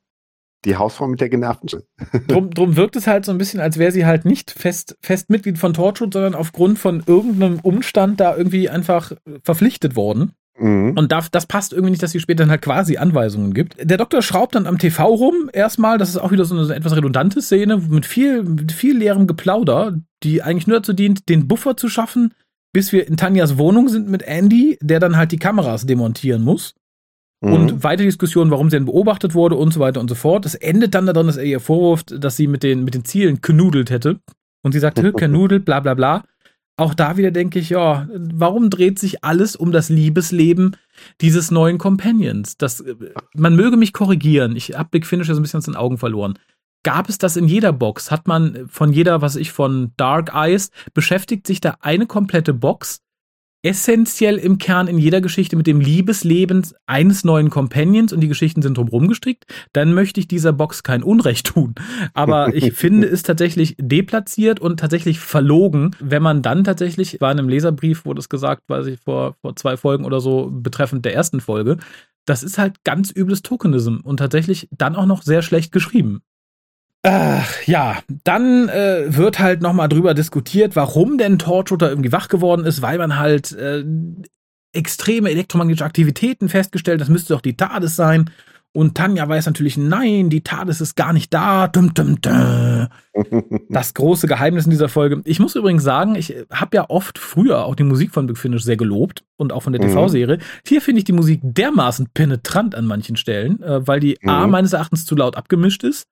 [0.65, 1.69] die Hausfrau mit der genervten
[2.27, 5.29] drum, drum wirkt es halt so ein bisschen, als wäre sie halt nicht fest, fest
[5.29, 9.11] Mitglied von Torchwood, sondern aufgrund von irgendeinem Umstand da irgendwie einfach
[9.43, 10.33] verpflichtet worden.
[10.59, 10.93] Mhm.
[10.95, 13.75] Und das, das passt irgendwie nicht, dass sie später dann halt quasi Anweisungen gibt.
[13.79, 15.97] Der Doktor schraubt dann am TV rum erstmal.
[15.97, 19.97] Das ist auch wieder so eine etwas redundante Szene mit viel, mit viel leerem Geplauder,
[20.23, 22.33] die eigentlich nur dazu dient, den Buffer zu schaffen,
[22.71, 26.75] bis wir in Tanjas Wohnung sind mit Andy, der dann halt die Kameras demontieren muss.
[27.41, 27.53] Mhm.
[27.53, 30.45] Und weitere Diskussionen, warum sie denn beobachtet wurde und so weiter und so fort.
[30.45, 33.41] Es endet dann darin, dass er ihr vorwirft, dass sie mit den, mit den Zielen
[33.41, 34.19] knudelt hätte.
[34.61, 36.23] Und sie sagt, knudelt, bla bla bla
[36.75, 40.75] auch da wieder denke ich, ja, warum dreht sich alles um das Liebesleben
[41.21, 42.57] dieses neuen Companions?
[42.57, 42.83] Das,
[43.35, 44.55] man möge mich korrigieren.
[44.55, 46.39] Ich habe Big Finish so ein bisschen aus den Augen verloren.
[46.83, 48.11] Gab es das in jeder Box?
[48.11, 53.01] Hat man von jeder, was ich von Dark Eyes, beschäftigt sich da eine komplette Box
[53.63, 58.61] essentiell im Kern in jeder Geschichte mit dem Liebesleben eines neuen Companions und die Geschichten
[58.61, 61.73] sind drumherum gestrickt, dann möchte ich dieser Box kein Unrecht tun.
[62.13, 67.39] Aber ich finde es tatsächlich deplatziert und tatsächlich verlogen, wenn man dann tatsächlich, war in
[67.39, 71.15] einem Leserbrief, wurde es gesagt, weiß ich, vor, vor zwei Folgen oder so, betreffend der
[71.15, 71.77] ersten Folge,
[72.25, 76.21] das ist halt ganz übles Tokenism und tatsächlich dann auch noch sehr schlecht geschrieben.
[77.05, 82.65] Ach, ja, dann äh, wird halt nochmal drüber diskutiert, warum denn Torchwood irgendwie wach geworden
[82.65, 83.83] ist, weil man halt äh,
[84.71, 88.29] extreme elektromagnetische Aktivitäten festgestellt, das müsste doch die TARDIS sein.
[88.75, 91.67] Und Tanja weiß natürlich, nein, die TARDIS ist gar nicht da.
[91.67, 92.87] Dum, dum, dum.
[93.69, 95.21] Das große Geheimnis in dieser Folge.
[95.25, 98.63] Ich muss übrigens sagen, ich habe ja oft früher auch die Musik von Big Finish
[98.63, 99.89] sehr gelobt und auch von der mhm.
[99.89, 100.39] TV-Serie.
[100.65, 104.29] Hier finde ich die Musik dermaßen penetrant an manchen Stellen, äh, weil die mhm.
[104.29, 106.07] A meines Erachtens zu laut abgemischt ist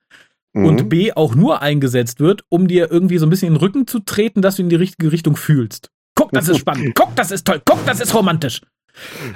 [0.54, 0.66] mhm.
[0.66, 3.88] und B auch nur eingesetzt wird, um dir irgendwie so ein bisschen in den Rücken
[3.88, 5.90] zu treten, dass du in die richtige Richtung fühlst.
[6.16, 6.96] Guck, das ist spannend.
[6.96, 7.62] Guck, das ist toll.
[7.66, 8.62] Guck, das ist romantisch.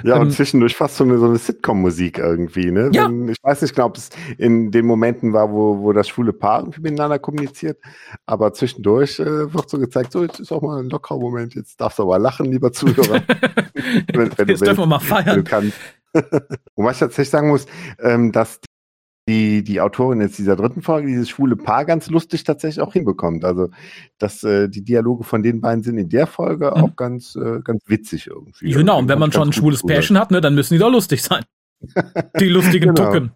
[0.04, 2.90] Ja, und ähm, zwischendurch fast so eine, so eine Sitcom-Musik irgendwie, ne?
[2.92, 3.08] Ja.
[3.08, 6.32] Wenn, ich weiß nicht genau, ob es in den Momenten war, wo, wo das schwule
[6.32, 7.78] Paar irgendwie miteinander kommuniziert,
[8.26, 11.80] aber zwischendurch äh, wird so gezeigt, so, jetzt ist auch mal ein lockerer Moment, jetzt
[11.80, 13.22] darfst du aber lachen, lieber Zuhörer.
[14.12, 15.38] wenn, wenn jetzt dürfen wir mal feiern.
[15.40, 15.72] Und
[16.76, 17.66] was ich tatsächlich sagen muss,
[18.00, 18.60] ähm, dass
[19.28, 23.44] die, die Autorin jetzt dieser dritten Folge dieses schwule Paar ganz lustig tatsächlich auch hinbekommt.
[23.44, 23.70] Also,
[24.18, 26.82] dass äh, die Dialoge von den beiden sind in der Folge mhm.
[26.82, 28.70] auch ganz, äh, ganz witzig irgendwie.
[28.70, 31.22] Genau, und wenn man schon ein schwules Pärchen hat, ne, dann müssen die doch lustig
[31.22, 31.44] sein.
[32.40, 33.12] Die lustigen genau.
[33.12, 33.32] Tucken.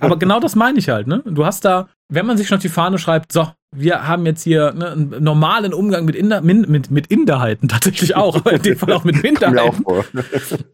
[0.00, 1.22] Aber genau das meine ich halt, ne?
[1.26, 4.42] Du hast da, wenn man sich schon auf die Fahne schreibt, so, wir haben jetzt
[4.42, 8.62] hier ne, einen normalen Umgang mit, Inder, mit, mit, mit Inderheiten tatsächlich auch, aber in
[8.62, 9.84] dem Fall auch mit Minderheiten.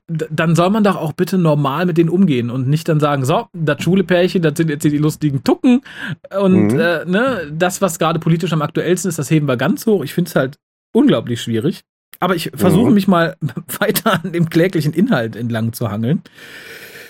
[0.07, 3.47] dann soll man doch auch bitte normal mit denen umgehen und nicht dann sagen, so,
[3.53, 5.83] das Schulepärchen, das sind jetzt hier die lustigen Tucken
[6.39, 6.81] und mhm.
[6.81, 10.03] äh, ne, das, was gerade politisch am aktuellsten ist, das heben wir ganz hoch.
[10.03, 10.59] Ich finde es halt
[10.93, 11.85] unglaublich schwierig.
[12.19, 12.95] Aber ich versuche mhm.
[12.95, 13.37] mich mal
[13.79, 16.23] weiter an dem kläglichen Inhalt entlang zu hangeln.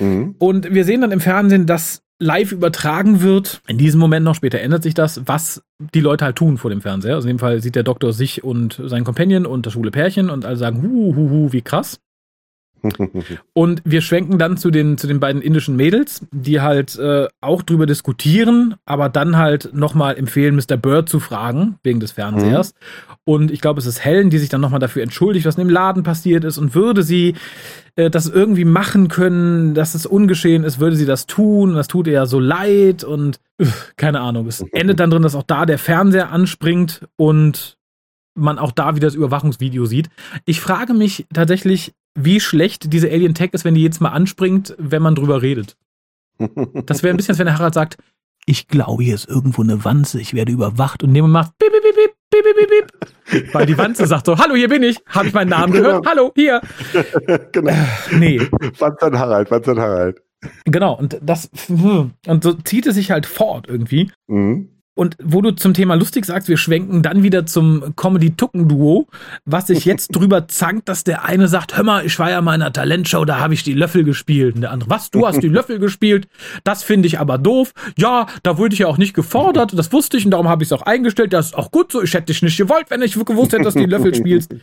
[0.01, 0.35] Mhm.
[0.39, 3.61] Und wir sehen dann im Fernsehen, dass live übertragen wird.
[3.67, 6.81] In diesem Moment noch, später ändert sich das, was die Leute halt tun vor dem
[6.81, 7.15] Fernseher.
[7.15, 10.31] Also in dem Fall sieht der Doktor sich und seinen Companion und das schwule Pärchen
[10.31, 12.01] und alle sagen, hu, hu, hu, wie krass.
[13.53, 17.63] Und wir schwenken dann zu den, zu den beiden indischen Mädels, die halt äh, auch
[17.63, 20.77] drüber diskutieren, aber dann halt nochmal empfehlen, Mr.
[20.77, 22.75] Bird zu fragen, wegen des Fernsehers.
[22.75, 23.15] Mhm.
[23.25, 25.71] Und ich glaube, es ist Helen, die sich dann nochmal dafür entschuldigt, was in dem
[25.71, 27.35] Laden passiert ist und würde sie
[27.97, 31.75] äh, das irgendwie machen können, dass es ungeschehen ist, würde sie das tun.
[31.75, 34.47] Das tut ihr ja so leid und äh, keine Ahnung.
[34.47, 37.77] Es endet dann drin, dass auch da der Fernseher anspringt und
[38.37, 40.09] man auch da wieder das Überwachungsvideo sieht.
[40.45, 44.75] Ich frage mich tatsächlich, wie schlecht diese Alien Tech ist, wenn die jetzt mal anspringt,
[44.79, 45.77] wenn man drüber redet.
[46.87, 47.97] Das wäre ein bisschen, als wenn der Harald sagt,
[48.45, 51.83] ich glaube, hier ist irgendwo eine Wanze, ich werde überwacht und nehme macht bip, bip,
[51.83, 55.35] bip, bip, bip, bip, Weil die Wanze sagt so, hallo, hier bin ich, habe ich
[55.35, 56.11] meinen Namen gehört, genau.
[56.11, 56.61] hallo, hier.
[57.53, 57.73] genau.
[57.73, 58.41] Äh, nee.
[58.79, 60.23] Wanze Harald, Wanze Harald.
[60.65, 64.13] Genau, und das, und so zieht es sich halt fort irgendwie.
[64.29, 64.76] Mhm.
[64.97, 69.07] Und wo du zum Thema lustig sagst, wir schwenken dann wieder zum Comedy-Tucken-Duo,
[69.45, 72.55] was sich jetzt drüber zankt, dass der eine sagt, hör mal, ich war ja mal
[72.55, 74.55] in einer Talentshow, da habe ich die Löffel gespielt.
[74.55, 76.29] Und der andere, was, du hast die Löffel gespielt?
[76.65, 77.75] Das finde ich aber doof.
[77.99, 80.69] Ja, da wurde ich ja auch nicht gefordert, das wusste ich und darum habe ich
[80.69, 81.35] es auch eingestellt.
[81.35, 83.75] Das ist auch gut so, ich hätte dich nicht gewollt, wenn ich gewusst hätte, dass
[83.75, 84.55] du die Löffel spielst.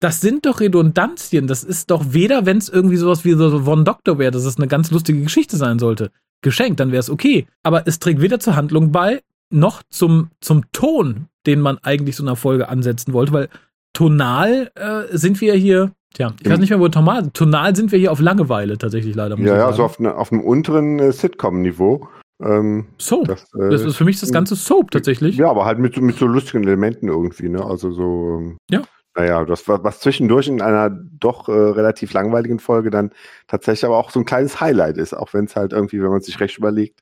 [0.00, 1.46] Das sind doch Redundanzien.
[1.46, 4.56] Das ist doch weder, wenn es irgendwie sowas wie so Von Doktor wäre, dass es
[4.56, 6.10] eine ganz lustige Geschichte sein sollte
[6.42, 7.46] geschenkt, dann wäre es okay.
[7.62, 12.22] Aber es trägt weder zur Handlung bei, noch zum, zum Ton, den man eigentlich so
[12.22, 13.48] einer Folge ansetzen wollte, weil
[13.92, 17.98] tonal äh, sind wir hier, tja, ich weiß nicht mehr, wo tonal, tonal sind wir
[17.98, 19.38] hier auf Langeweile tatsächlich leider.
[19.38, 22.08] Ja, ja, also auf, ne, auf einem unteren äh, Sitcom-Niveau.
[22.40, 23.26] Ähm, Soap.
[23.26, 25.36] Das, äh, das, ist für mich das ganze Soap tatsächlich.
[25.36, 27.64] Ja, aber halt mit, mit so lustigen Elementen irgendwie, ne?
[27.64, 28.38] Also so.
[28.38, 28.82] Ähm, ja.
[29.16, 33.10] Naja, das war was zwischendurch in einer doch äh, relativ langweiligen Folge dann
[33.48, 36.20] tatsächlich aber auch so ein kleines Highlight ist, auch wenn es halt irgendwie, wenn man
[36.20, 37.00] sich recht überlegt,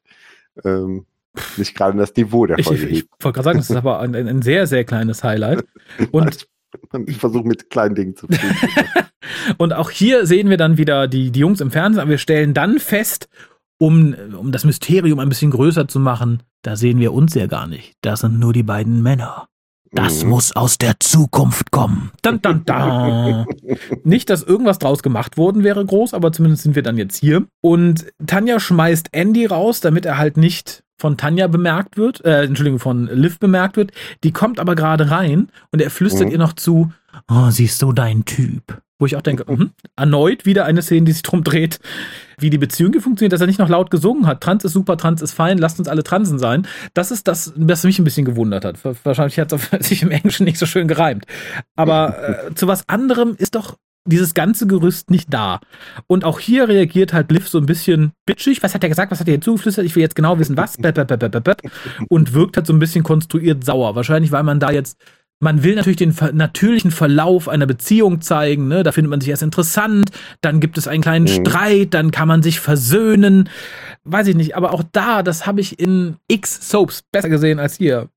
[0.65, 1.05] ähm,
[1.57, 2.87] nicht gerade das Niveau der Folge.
[2.87, 5.65] Ich, ich, ich wollte gerade sagen, das ist aber ein, ein, sehr, sehr kleines Highlight.
[6.11, 6.47] Und
[7.07, 8.57] ich versuche mit kleinen Dingen zu finden.
[9.59, 12.55] Und auch hier sehen wir dann wieder die, die Jungs im Fernsehen, aber wir stellen
[12.55, 13.29] dann fest,
[13.79, 17.67] um, um das Mysterium ein bisschen größer zu machen, da sehen wir uns ja gar
[17.67, 17.95] nicht.
[18.03, 19.49] Das sind nur die beiden Männer.
[19.93, 20.31] Das mhm.
[20.31, 22.11] muss aus der Zukunft kommen.
[22.23, 23.47] Dun, dun, dun.
[24.05, 27.47] Nicht, dass irgendwas draus gemacht worden wäre groß, aber zumindest sind wir dann jetzt hier.
[27.63, 32.79] Und Tanja schmeißt Andy raus, damit er halt nicht von Tanja bemerkt wird, äh, Entschuldigung,
[32.79, 33.93] von Liv bemerkt wird.
[34.25, 36.33] Die kommt aber gerade rein und er flüstert mhm.
[36.33, 36.93] ihr noch zu,
[37.29, 38.81] oh, siehst du dein Typ.
[38.99, 41.81] Wo ich auch denke, mh, erneut wieder eine Szene, die sich drum dreht,
[42.39, 44.43] wie die Beziehung hier funktioniert, dass er nicht noch laut gesungen hat.
[44.43, 46.67] Trans ist super, Trans ist fein, lasst uns alle Transen sein.
[46.95, 48.79] Das ist das, was mich ein bisschen gewundert hat.
[49.05, 51.27] Wahrscheinlich hat es sich im Englischen nicht so schön gereimt.
[51.77, 55.61] Aber äh, zu was anderem ist doch dieses ganze Gerüst nicht da.
[56.07, 58.63] Und auch hier reagiert halt Liv so ein bisschen bitchig.
[58.63, 59.13] Was hat er gesagt?
[59.13, 59.85] Was hat er zugeflüstert?
[59.85, 60.77] Ich will jetzt genau wissen, was.
[62.09, 63.95] Und wirkt halt so ein bisschen konstruiert sauer.
[63.95, 64.97] Wahrscheinlich, weil man da jetzt
[65.39, 68.83] man will natürlich den natürlichen Verlauf einer Beziehung zeigen, ne?
[68.83, 71.47] Da findet man sich erst interessant, dann gibt es einen kleinen mhm.
[71.47, 73.51] Streit, dann kann man sich versöhnen.
[74.05, 77.77] Weiß ich nicht, aber auch da, das habe ich in X Soaps besser gesehen als
[77.77, 78.09] hier.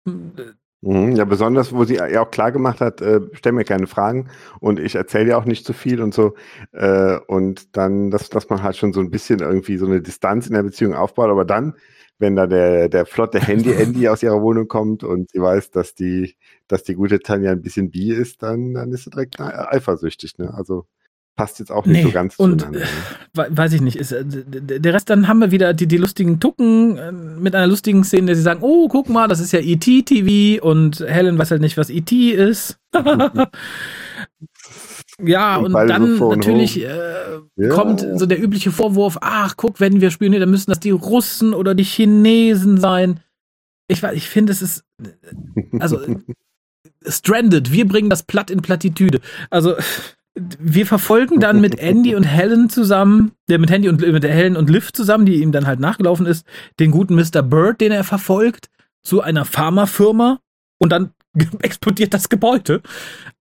[0.82, 4.30] Mhm, ja, besonders, wo sie ja auch klar gemacht hat, äh, stell mir keine Fragen
[4.62, 6.36] und ich erzähle ja auch nicht zu viel und so.
[6.72, 10.48] Äh, und dann, dass, dass man halt schon so ein bisschen irgendwie so eine Distanz
[10.48, 11.76] in der Beziehung aufbaut, aber dann,
[12.18, 16.38] wenn da der, der flotte Handy-Andy aus ihrer Wohnung kommt und sie weiß, dass die,
[16.70, 20.54] dass die gute Tanja ein bisschen bi ist, dann, dann ist sie direkt eifersüchtig, ne?
[20.54, 20.86] Also
[21.40, 22.86] passt jetzt auch nicht nee, so ganz und, zueinander.
[23.38, 23.96] Äh, weiß ich nicht.
[23.96, 27.68] Ist, äh, der Rest, dann haben wir wieder die, die lustigen Tucken äh, mit einer
[27.68, 31.52] lustigen Szene, der sie sagen, oh, guck mal, das ist ja E.T.-TV und Helen weiß
[31.52, 32.32] halt nicht, was E.T.
[32.32, 32.78] ist.
[35.24, 36.90] ja, und, und dann so natürlich äh,
[37.56, 37.70] ja.
[37.70, 41.54] kommt so der übliche Vorwurf, ach, guck, wenn wir spielen, dann müssen das die Russen
[41.54, 43.22] oder die Chinesen sein.
[43.88, 44.84] Ich, ich finde, es ist,
[45.80, 46.02] also,
[47.08, 49.22] stranded, wir bringen das Platt in Plattitüde.
[49.50, 49.78] Also,
[50.60, 54.70] wir verfolgen dann mit Andy und Helen zusammen, der mit Andy und mit Helen und
[54.70, 56.46] Liv zusammen, die ihm dann halt nachgelaufen ist,
[56.80, 57.42] den guten Mr.
[57.42, 58.70] Bird, den er verfolgt,
[59.04, 60.40] zu einer Pharmafirma
[60.80, 61.12] und dann
[61.62, 62.82] explodiert das Gebäude.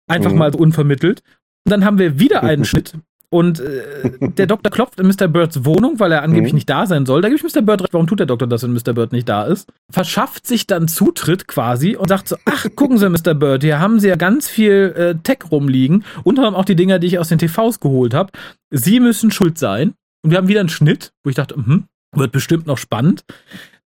[0.07, 0.37] Einfach mhm.
[0.37, 1.21] mal so unvermittelt.
[1.65, 2.93] Und dann haben wir wieder einen Schnitt
[3.31, 5.27] und äh, der Doktor klopft in Mr.
[5.27, 6.57] Birds Wohnung, weil er angeblich mhm.
[6.57, 7.21] nicht da sein soll.
[7.21, 7.61] Da gebe ich Mr.
[7.61, 8.93] Bird recht, warum tut der Doktor das, wenn Mr.
[8.93, 9.69] Bird nicht da ist?
[9.91, 13.33] Verschafft sich dann Zutritt quasi und sagt so, ach, gucken Sie, Mr.
[13.33, 16.03] Bird, hier haben Sie ja ganz viel äh, Tech rumliegen.
[16.23, 18.31] Unter anderem auch die Dinger, die ich aus den TVs geholt habe.
[18.71, 19.93] Sie müssen schuld sein.
[20.21, 21.83] Und wir haben wieder einen Schnitt, wo ich dachte, mh,
[22.15, 23.23] wird bestimmt noch spannend.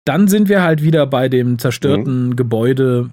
[0.06, 2.36] Dann sind wir halt wieder bei dem zerstörten mhm.
[2.36, 3.12] Gebäude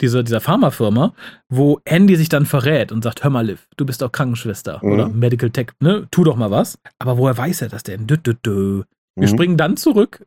[0.00, 1.12] dieser, dieser Pharmafirma,
[1.48, 4.92] wo Andy sich dann verrät und sagt, hör mal, Liv, du bist doch Krankenschwester mhm.
[4.92, 6.06] oder Medical Tech, ne?
[6.10, 6.78] Tu doch mal was.
[6.98, 8.06] Aber woher weiß er das denn?
[8.06, 8.82] Dö, dö, dö.
[9.16, 9.32] Wir mhm.
[9.32, 10.24] springen dann zurück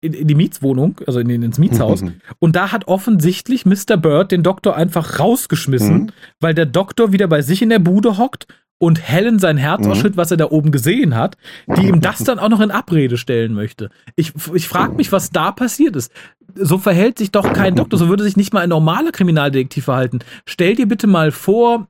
[0.00, 2.02] in, in, die Mietswohnung, also in, ins Mietshaus.
[2.02, 2.20] Mhm.
[2.38, 3.96] Und da hat offensichtlich Mr.
[3.96, 6.10] Bird den Doktor einfach rausgeschmissen, mhm.
[6.40, 8.46] weil der Doktor wieder bei sich in der Bude hockt
[8.78, 9.92] und Helen sein Herz Mhm.
[9.92, 11.36] ausschüttet, was er da oben gesehen hat,
[11.76, 13.90] die ihm das dann auch noch in Abrede stellen möchte.
[14.16, 16.12] Ich, ich frage mich, was da passiert ist.
[16.54, 20.20] So verhält sich doch kein Doktor, so würde sich nicht mal ein normaler Kriminaldetektiv verhalten.
[20.46, 21.88] Stell dir bitte mal vor,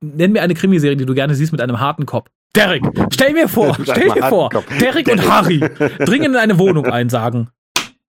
[0.00, 2.28] nenn mir eine Krimiserie, die du gerne siehst mit einem harten Kopf.
[2.56, 4.50] Derek, stell mir vor, stell dir vor.
[4.80, 5.28] Derek und.
[5.28, 5.60] Harry
[6.00, 7.48] dringen in eine Wohnung ein, sagen,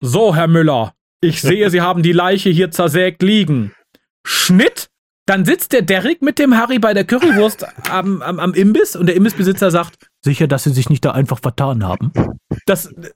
[0.00, 3.72] so, Herr Müller, ich sehe, Sie haben die Leiche hier zersägt liegen.
[4.26, 4.88] Schnitt,
[5.26, 9.06] dann sitzt der Derrick mit dem Harry bei der Currywurst am, am, am Imbiss und
[9.06, 12.12] der Imbissbesitzer sagt, sicher, dass sie sich nicht da einfach vertan haben.
[12.66, 13.10] Das, äh,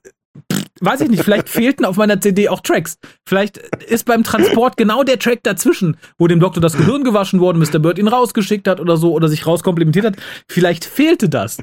[0.51, 2.97] pff, weiß ich nicht, vielleicht fehlten auf meiner CD auch Tracks.
[3.27, 7.59] Vielleicht ist beim Transport genau der Track dazwischen, wo dem Doktor das Gehirn gewaschen wurde,
[7.59, 7.79] Mr.
[7.79, 10.15] Bird ihn rausgeschickt hat oder so oder sich rauskomplimentiert hat.
[10.49, 11.59] Vielleicht fehlte das.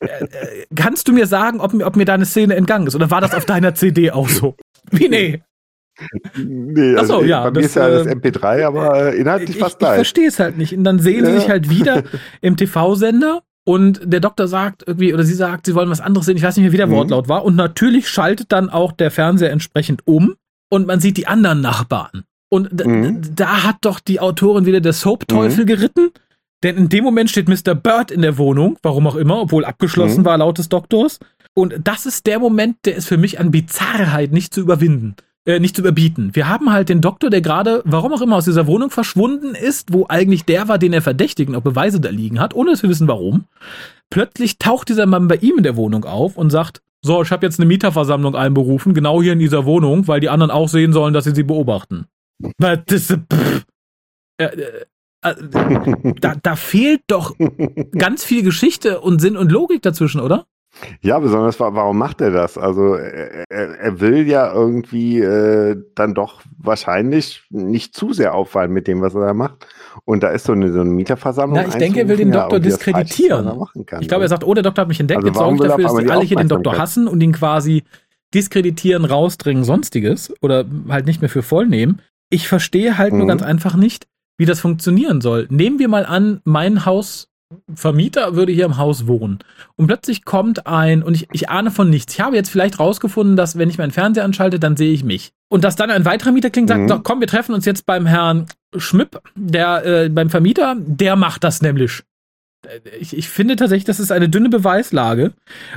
[0.00, 2.94] Äh, äh, kannst du mir sagen, ob, mir- ob mir deine Szene entgangen ist?
[2.94, 4.56] Oder war das auf deiner CD auch so?
[4.90, 5.42] Wie nee?
[6.36, 9.18] Nee, Ach so, also ja, bei mir das, ist ja das äh, MP3, aber äh,
[9.18, 9.94] inhaltlich ich, fast ich gleich.
[9.96, 10.76] verstehe es halt nicht.
[10.76, 11.40] Und dann sehen sie Ja.
[11.40, 12.04] sich halt wieder
[12.40, 16.36] im TV-Sender und der Doktor sagt irgendwie, oder sie sagt, sie wollen was anderes sehen.
[16.36, 16.92] Ich weiß nicht mehr, wie der Mhm.
[16.92, 17.44] Wortlaut war.
[17.44, 20.34] Und natürlich schaltet dann auch der Fernseher entsprechend um
[20.70, 22.24] und man sieht die anderen Nachbarn.
[22.50, 23.20] Und Mhm.
[23.34, 26.10] da hat doch die Autorin wieder der Soap-Teufel geritten.
[26.64, 27.74] Denn in dem Moment steht Mr.
[27.74, 30.24] Bird in der Wohnung, warum auch immer, obwohl abgeschlossen Mhm.
[30.24, 31.18] war laut des Doktors.
[31.54, 35.14] Und das ist der Moment, der ist für mich an Bizarrheit nicht zu überwinden,
[35.48, 36.34] äh, nicht zu überbieten.
[36.34, 39.94] Wir haben halt den Doktor, der gerade, warum auch immer, aus dieser Wohnung verschwunden ist,
[39.94, 42.82] wo eigentlich der war, den er verdächtigt und auch Beweise da liegen hat, ohne dass
[42.82, 43.46] wir wissen warum.
[44.10, 47.46] Plötzlich taucht dieser Mann bei ihm in der Wohnung auf und sagt, so, ich habe
[47.46, 51.14] jetzt eine Mieterversammlung einberufen, genau hier in dieser Wohnung, weil die anderen auch sehen sollen,
[51.14, 52.06] dass sie sie beobachten.
[52.58, 53.64] Das, äh, pff.
[54.36, 54.84] Äh, äh,
[55.22, 57.34] äh, da, da fehlt doch
[57.98, 60.44] ganz viel Geschichte und Sinn und Logik dazwischen, oder?
[61.00, 62.56] Ja, besonders wa- warum macht er das?
[62.58, 68.86] Also er, er, will ja irgendwie äh, dann doch wahrscheinlich nicht zu sehr auffallen mit
[68.86, 69.66] dem, was er da macht.
[70.04, 71.58] Und da ist so eine, so eine Mieterversammlung.
[71.60, 73.46] Na, ich denke, er will den Doktor diskreditieren.
[73.46, 74.02] er kann.
[74.02, 75.84] Ich glaube, er sagt, oh, der Doktor hat mich entdeckt, Also jetzt sorge ich dafür,
[75.84, 77.82] dass die alle hier den Doktor hassen und ihn quasi
[78.34, 82.00] diskreditieren, rausdringen, sonstiges oder halt nicht mehr für voll nehmen.
[82.30, 83.28] Ich verstehe halt nur Mhm.
[83.28, 85.46] ganz einfach nicht, wie das funktionieren soll.
[85.50, 86.84] Nehmen wir mal an, mein
[87.70, 89.38] Hausvermieter würde hier im Haus wohnen
[89.76, 92.12] und plötzlich kommt ein, und ich, ich ahne von nichts.
[92.14, 95.32] Ich habe jetzt vielleicht rausgefunden, dass wenn ich meinen Fernseher anschalte, dann sehe ich mich.
[95.48, 96.88] Und dass dann ein weiterer Mieter klingt, sagt, Mhm.
[96.88, 101.42] so, komm, wir treffen uns jetzt beim Herrn Schmipp, der äh, beim Vermieter, der macht
[101.44, 102.02] das nämlich.
[103.00, 105.32] Ich, ich finde tatsächlich, das ist eine dünne Beweislage.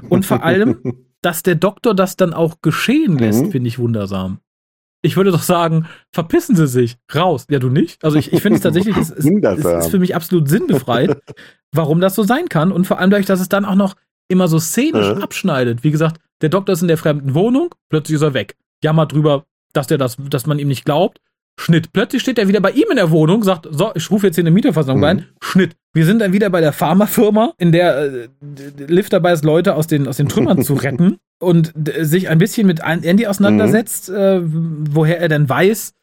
[0.10, 0.80] Und vor allem,
[1.22, 3.52] dass der Doktor das dann auch geschehen lässt, Mhm.
[3.52, 4.40] finde ich wundersam.
[5.04, 7.48] Ich würde doch sagen, verpissen Sie sich, raus.
[7.50, 8.04] Ja, du nicht?
[8.04, 11.22] Also ich, ich finde es tatsächlich, es, es, ist für mich absolut sinnbefreit,
[11.76, 12.72] warum das so sein kann.
[12.72, 13.96] Und vor allem dadurch, dass es dann auch noch
[14.30, 15.22] immer so szenisch Mhm.
[15.24, 15.84] abschneidet.
[15.84, 18.56] Wie gesagt, der Doktor ist in der fremden Wohnung, plötzlich ist er weg.
[18.84, 21.20] Jammert drüber, dass der das, dass man ihm nicht glaubt.
[21.60, 21.92] Schnitt.
[21.94, 24.44] Plötzlich steht er wieder bei ihm in der Wohnung, sagt, so, ich rufe jetzt hier
[24.44, 25.06] eine Mieterversammlung Mhm.
[25.06, 25.26] rein.
[25.44, 25.76] Schnitt.
[25.94, 28.28] Wir sind dann wieder bei der Pharmafirma, in der äh,
[28.88, 32.66] Liv dabei ist, Leute aus den, aus den Trümmern zu retten und sich ein bisschen
[32.66, 35.94] mit An- Andy auseinandersetzt, äh, woher er denn weiß,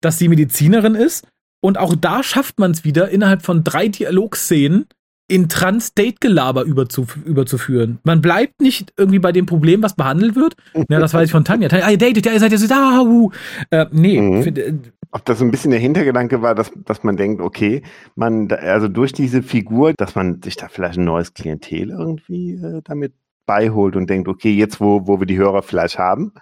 [0.00, 1.26] dass sie Medizinerin ist.
[1.60, 4.86] Und auch da schafft man es wieder, innerhalb von drei Dialogszenen
[5.28, 7.98] in Trans-Date-Gelaber überzuf überzuführen.
[8.04, 10.54] Man bleibt nicht irgendwie bei dem Problem, was behandelt wird.
[10.88, 11.68] Ja, das weiß ich von Tanja.
[11.68, 13.30] Tanja, ah, ihr datet, ja, ihr seid jetzt da, uh.
[13.70, 14.42] äh, Nee, Mhm.
[14.42, 14.74] find, äh,
[15.10, 17.82] Ob das so ein bisschen der Hintergedanke war, dass, dass man denkt, okay,
[18.14, 22.82] man, also durch diese Figur, dass man sich da vielleicht ein neues Klientel irgendwie äh,
[22.84, 23.14] damit
[23.46, 26.32] beiholt und denkt, okay, jetzt wo, wo wir die Hörer vielleicht haben,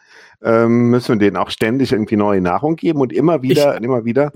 [0.42, 4.33] ähm, müssen wir denen auch ständig irgendwie neue Nahrung geben und immer wieder, immer wieder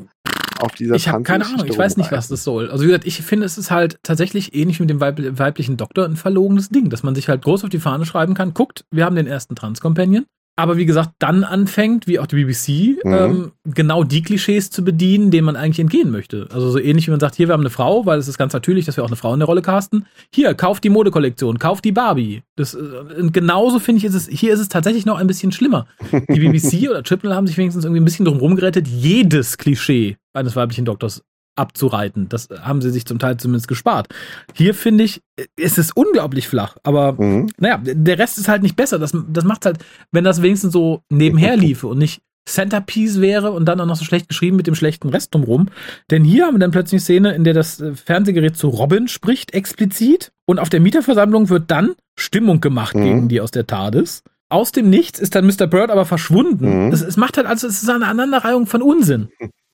[0.60, 2.70] auf dieser ich habe keine Ahnung, ich weiß nicht, was das soll.
[2.70, 6.04] Also wie gesagt, ich finde, es ist halt tatsächlich ähnlich mit dem weib weiblichen Doktor
[6.04, 9.04] ein verlogenes Ding, dass man sich halt groß auf die Fahne schreiben kann, guckt, wir
[9.04, 10.26] haben den ersten Trans-Companion,
[10.58, 13.12] aber wie gesagt, dann anfängt, wie auch die BBC, Mhm.
[13.14, 16.48] ähm, genau die Klischees zu bedienen, denen man eigentlich entgehen möchte.
[16.52, 18.52] Also so ähnlich wie man sagt, hier, wir haben eine Frau, weil es ist ganz
[18.52, 20.06] natürlich, dass wir auch eine Frau in der Rolle casten.
[20.34, 22.42] Hier, kauft die Modekollektion, kauft die Barbie.
[22.56, 22.78] Das, äh,
[23.20, 25.86] und genauso finde ich, ist es, hier ist es tatsächlich noch ein bisschen schlimmer.
[26.12, 30.56] Die BBC oder Triple haben sich wenigstens irgendwie ein bisschen drum rumgerettet, jedes Klischee eines
[30.56, 31.22] weiblichen Doktors
[31.58, 32.28] abzureiten.
[32.28, 34.08] Das haben sie sich zum Teil zumindest gespart.
[34.54, 35.20] Hier finde ich,
[35.56, 37.50] es ist unglaublich flach, aber Mhm.
[37.58, 38.98] naja, der Rest ist halt nicht besser.
[38.98, 39.78] Das, das macht halt,
[40.12, 44.06] wenn das wenigstens so nebenher liefe und nicht Centerpiece wäre und dann auch noch so
[44.06, 45.68] schlecht geschrieben mit dem schlechten Rest drumrum.
[46.10, 49.06] Denn hier haben wir dann plötzlich eine Szene, in der das äh, Fernsehgerät zu Robin
[49.06, 50.32] spricht, explizit.
[50.46, 53.02] Und auf der Mieterversammlung wird dann Stimmung gemacht Mhm.
[53.04, 54.22] gegen die aus der TARDIS.
[54.50, 55.66] Aus dem Nichts ist dann Mr.
[55.66, 56.86] Bird aber verschwunden.
[56.86, 56.92] Mhm.
[56.92, 59.28] Es, es macht halt also, es ist eine Aneinanderreihung von Unsinn.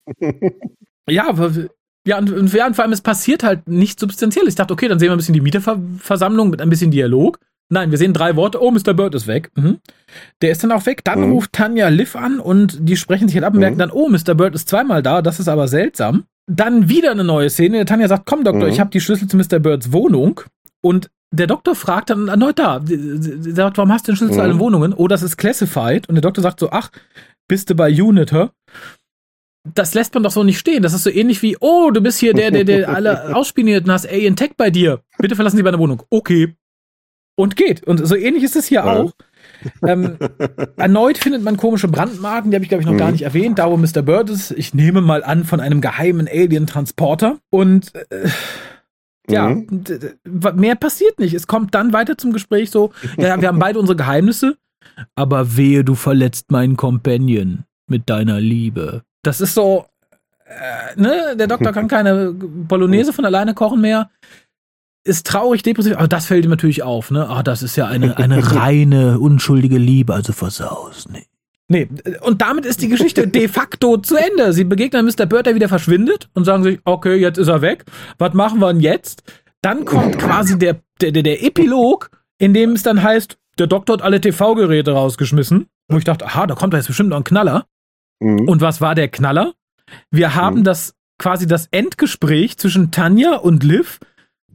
[1.09, 1.25] ja,
[2.07, 4.47] ja, und, und, ja, und vor allem, es passiert halt nicht substanziell.
[4.47, 7.39] Ich dachte, okay, dann sehen wir ein bisschen die Mieterversammlung mit ein bisschen Dialog.
[7.71, 8.63] Nein, wir sehen drei Worte.
[8.63, 8.93] Oh, Mr.
[8.93, 9.51] Bird ist weg.
[9.57, 9.79] Mhm.
[10.43, 11.03] Der ist dann auch weg.
[11.05, 11.33] Dann Mhm.
[11.33, 13.61] ruft Tanja Liv an und die sprechen sich halt ab und Mhm.
[13.63, 14.35] merken dann, oh, Mr.
[14.35, 15.23] Bird ist zweimal da.
[15.23, 16.25] Das ist aber seltsam.
[16.47, 17.87] Dann wieder eine neue Szene.
[17.87, 18.73] Tanja sagt, komm Doktor, Mhm.
[18.73, 19.59] ich habe die Schlüssel zu Mr.
[19.61, 20.43] Birds Wohnung.
[20.83, 24.45] Und der Doktor fragt dann erneut da, sagt, warum hast du den Schlüssel zu Mhm.
[24.45, 24.93] allen Wohnungen?
[24.93, 26.07] Oh, das ist classified.
[26.09, 26.91] Und der Doktor sagt so, ach,
[27.49, 28.53] bist du bei Uniter?
[29.73, 30.83] Das lässt man doch so nicht stehen.
[30.83, 33.93] Das ist so ähnlich wie, oh, du bist hier der, der, der alle ausspioniert und
[33.93, 35.01] hast Alien Tech bei dir.
[35.19, 36.03] Bitte verlassen Sie meine Wohnung.
[36.11, 36.55] Okay.
[37.37, 37.83] Und geht.
[37.85, 38.93] Und so ähnlich ist es hier Ja.
[38.93, 39.13] auch.
[39.87, 40.19] Ähm,
[40.77, 43.13] erneut findet man komische Brandmarken, die habe ich, glaube ich, noch gar Mhm.
[43.15, 44.03] nicht erwähnt, da wo Mr.
[44.03, 44.51] Bird ist.
[44.53, 47.39] Ich nehme mal an, von einem geheimen Alien-Transporter.
[47.51, 48.29] Und äh,
[49.31, 49.85] ja, Mhm.
[50.57, 51.33] mehr passiert nicht.
[51.35, 54.59] Es kommt dann weiter zum Gespräch so, ja, wir haben beide unsere Geheimnisse,
[55.15, 59.03] aber wehe, du verletzt meinen Companion mit deiner Liebe.
[59.27, 59.87] Das ist so,
[60.47, 64.11] äh, ne, der Doktor kann keine Bolognese von alleine kochen mehr.
[65.07, 67.29] Ist traurig, depressiv, aber das fällt ihm natürlich auf, ne?
[67.29, 71.29] Ah, das ist ja eine, eine reine, unschuldige Liebe, also versaus nicht.
[71.69, 71.89] Nee,
[72.21, 74.53] und damit ist die Geschichte de facto zu Ende.
[74.53, 75.25] Sie begegnen Mr.
[75.25, 77.85] Bird, der wieder verschwindet und sagen sich, okay, jetzt ist er weg.
[78.19, 79.23] Was machen wir denn jetzt?
[79.63, 83.95] Dann kommt quasi der, der, der, der Epilog, in dem es dann heißt, der Doktor
[83.95, 85.67] hat alle TV-Geräte rausgeschmissen.
[85.89, 87.67] Wo ich dachte, aha, da kommt da jetzt bestimmt noch ein Knaller.
[88.21, 88.49] Mhm.
[88.49, 89.55] Und was war der Knaller?
[90.11, 90.65] Wir haben Mhm.
[90.65, 94.01] das quasi das Endgespräch zwischen Tanja und Liv,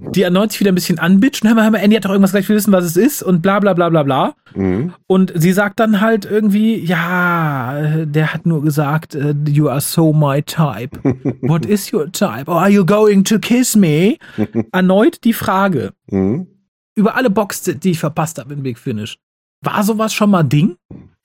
[0.01, 1.47] die erneut sich wieder ein bisschen anbitschen.
[1.49, 3.41] Hör mal, hör mal, Andy hat doch irgendwas gleich, wir wissen, was es ist und
[3.41, 4.33] bla bla bla bla bla.
[4.55, 4.93] Mhm.
[5.07, 9.81] Und sie sagt dann halt irgendwie, ja, äh, der hat nur gesagt, äh, you are
[9.81, 10.97] so my type.
[11.41, 12.45] What is your type?
[12.47, 14.17] Oh, are you going to kiss me?
[14.71, 16.47] Erneut die Frage, Mhm.
[16.95, 19.17] über alle Boxen, die ich verpasst habe in Big Finish.
[19.61, 20.77] War sowas schon mal Ding?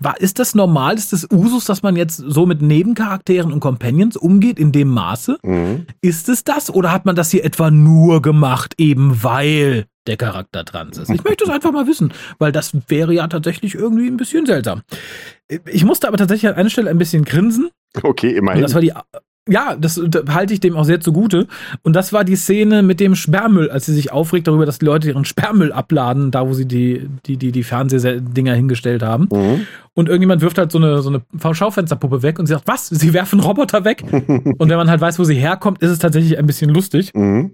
[0.04, 0.94] War, ist das normal?
[0.96, 5.38] Ist das Usus, dass man jetzt so mit Nebencharakteren und Companions umgeht in dem Maße?
[5.42, 5.86] Mhm.
[6.02, 10.64] Ist es das oder hat man das hier etwa nur gemacht, eben weil der Charakter
[10.64, 11.10] trans ist?
[11.10, 14.82] Ich möchte es einfach mal wissen, weil das wäre ja tatsächlich irgendwie ein bisschen seltsam.
[15.66, 17.70] Ich musste aber tatsächlich an einer Stelle ein bisschen grinsen.
[18.02, 18.62] Okay, Und immerhin.
[18.62, 18.92] das war die.
[19.48, 21.46] Ja, das da halte ich dem auch sehr zugute.
[21.83, 24.87] Und das war die Szene mit dem Sperrmüll, als sie sich aufregt darüber, dass die
[24.87, 29.28] Leute ihren Sperrmüll abladen, da wo sie die, die, die, die Fernsehdinger hingestellt haben.
[29.30, 29.66] Mhm.
[29.92, 32.88] Und irgendjemand wirft halt so eine, so eine Schaufensterpuppe weg und sie sagt, was?
[32.88, 34.02] Sie werfen Roboter weg?
[34.12, 37.12] Und wenn man halt weiß, wo sie herkommt, ist es tatsächlich ein bisschen lustig.
[37.14, 37.52] Mhm.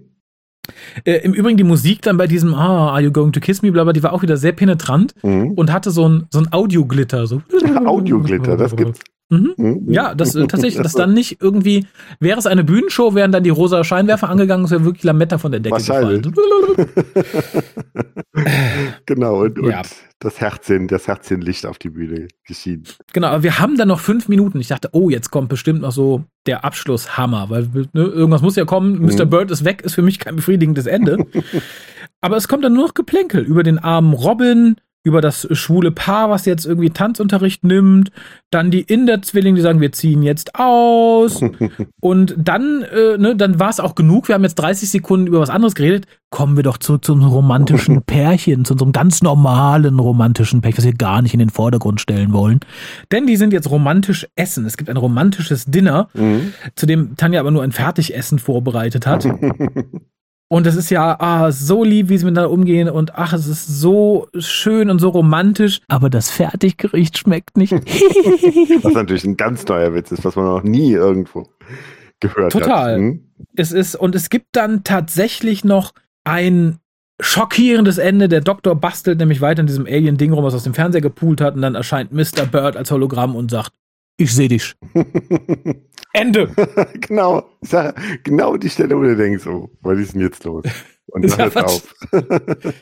[1.03, 3.71] Äh, Im Übrigen die Musik dann bei diesem Ah, are you going to kiss me?
[3.71, 5.51] Blablabla, die war auch wieder sehr penetrant Mhm.
[5.51, 7.27] und hatte so ein, so ein Audioglitter.
[7.27, 7.41] So.
[7.85, 9.01] Audioglitter, das gibt's.
[9.31, 9.85] Mhm.
[9.87, 11.87] Ja, das äh, tatsächlich, das dann nicht irgendwie,
[12.19, 15.51] wäre es eine Bühnenshow, wären dann die rosa Scheinwerfer angegangen, es wäre wirklich Lametta von
[15.51, 16.21] der Decke Wahrscheinlich.
[16.21, 16.89] gefallen.
[19.05, 19.83] genau, und, und Ja.
[20.19, 22.83] das Herzchen, das Herzchenlicht auf die Bühne geschieden.
[23.13, 24.59] Genau, aber wir haben dann noch fünf Minuten.
[24.59, 28.65] Ich dachte, oh, jetzt kommt bestimmt noch so der Abschlusshammer, weil ne, irgendwas muss ja
[28.65, 28.99] kommen.
[29.01, 29.25] Mr.
[29.25, 29.29] Mhm.
[29.29, 31.25] Bird ist weg, ist für mich kein befriedigendes Ende.
[32.21, 36.29] aber es kommt dann nur noch Geplänkel über den armen Robin, über das schwule Paar,
[36.29, 38.11] was jetzt irgendwie Tanzunterricht nimmt,
[38.51, 41.41] dann die Inder-Zwillinge, die sagen, wir ziehen jetzt aus.
[42.01, 44.27] Und dann, äh, ne, dann war es auch genug.
[44.27, 46.05] Wir haben jetzt 30 Sekunden über was anderes geredet.
[46.29, 50.85] Kommen wir doch zurück zu unserem romantischen Pärchen, zu unserem ganz normalen romantischen Pärchen, was
[50.85, 52.59] wir gar nicht in den Vordergrund stellen wollen.
[53.11, 54.65] Denn die sind jetzt romantisch essen.
[54.65, 56.53] Es gibt ein romantisches Dinner, Mhm.
[56.75, 59.25] zu dem Tanja aber nur ein Fertigessen vorbereitet hat.
[60.51, 63.67] Und es ist ja ah, so lieb, wie sie miteinander umgehen und ach, es ist
[63.67, 65.79] so schön und so romantisch.
[65.87, 67.71] Aber das Fertiggericht schmeckt nicht.
[68.83, 71.47] Was natürlich ein ganz neuer Witz ist, was man noch nie irgendwo
[72.19, 72.95] gehört Total.
[72.95, 72.99] hat.
[72.99, 73.31] Mhm.
[73.55, 75.93] es ist, und es gibt dann tatsächlich noch
[76.25, 76.79] ein
[77.21, 78.27] schockierendes Ende.
[78.27, 81.55] Der Doktor bastelt nämlich weiter in diesem Alien-Ding rum, was aus dem Fernseher gepoolt hat,
[81.55, 82.45] und dann erscheint Mr.
[82.45, 83.71] Bird als Hologramm und sagt,
[84.17, 84.75] ich sehe dich.
[86.13, 86.49] Ende.
[87.01, 87.49] genau,
[88.23, 90.63] genau die Stelle, wo du denkst, oh, was ist denn jetzt los?
[91.07, 91.95] Und dann hört auf.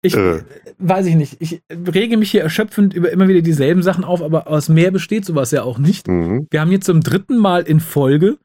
[0.00, 0.42] Ich Äh.
[0.78, 1.36] weiß ich nicht.
[1.40, 1.60] Ich
[1.92, 5.50] rege mich hier erschöpfend über immer wieder dieselben Sachen auf, aber aus mehr besteht sowas
[5.50, 6.06] ja auch nicht.
[6.06, 6.46] Mhm.
[6.50, 8.38] Wir haben jetzt zum dritten Mal in Folge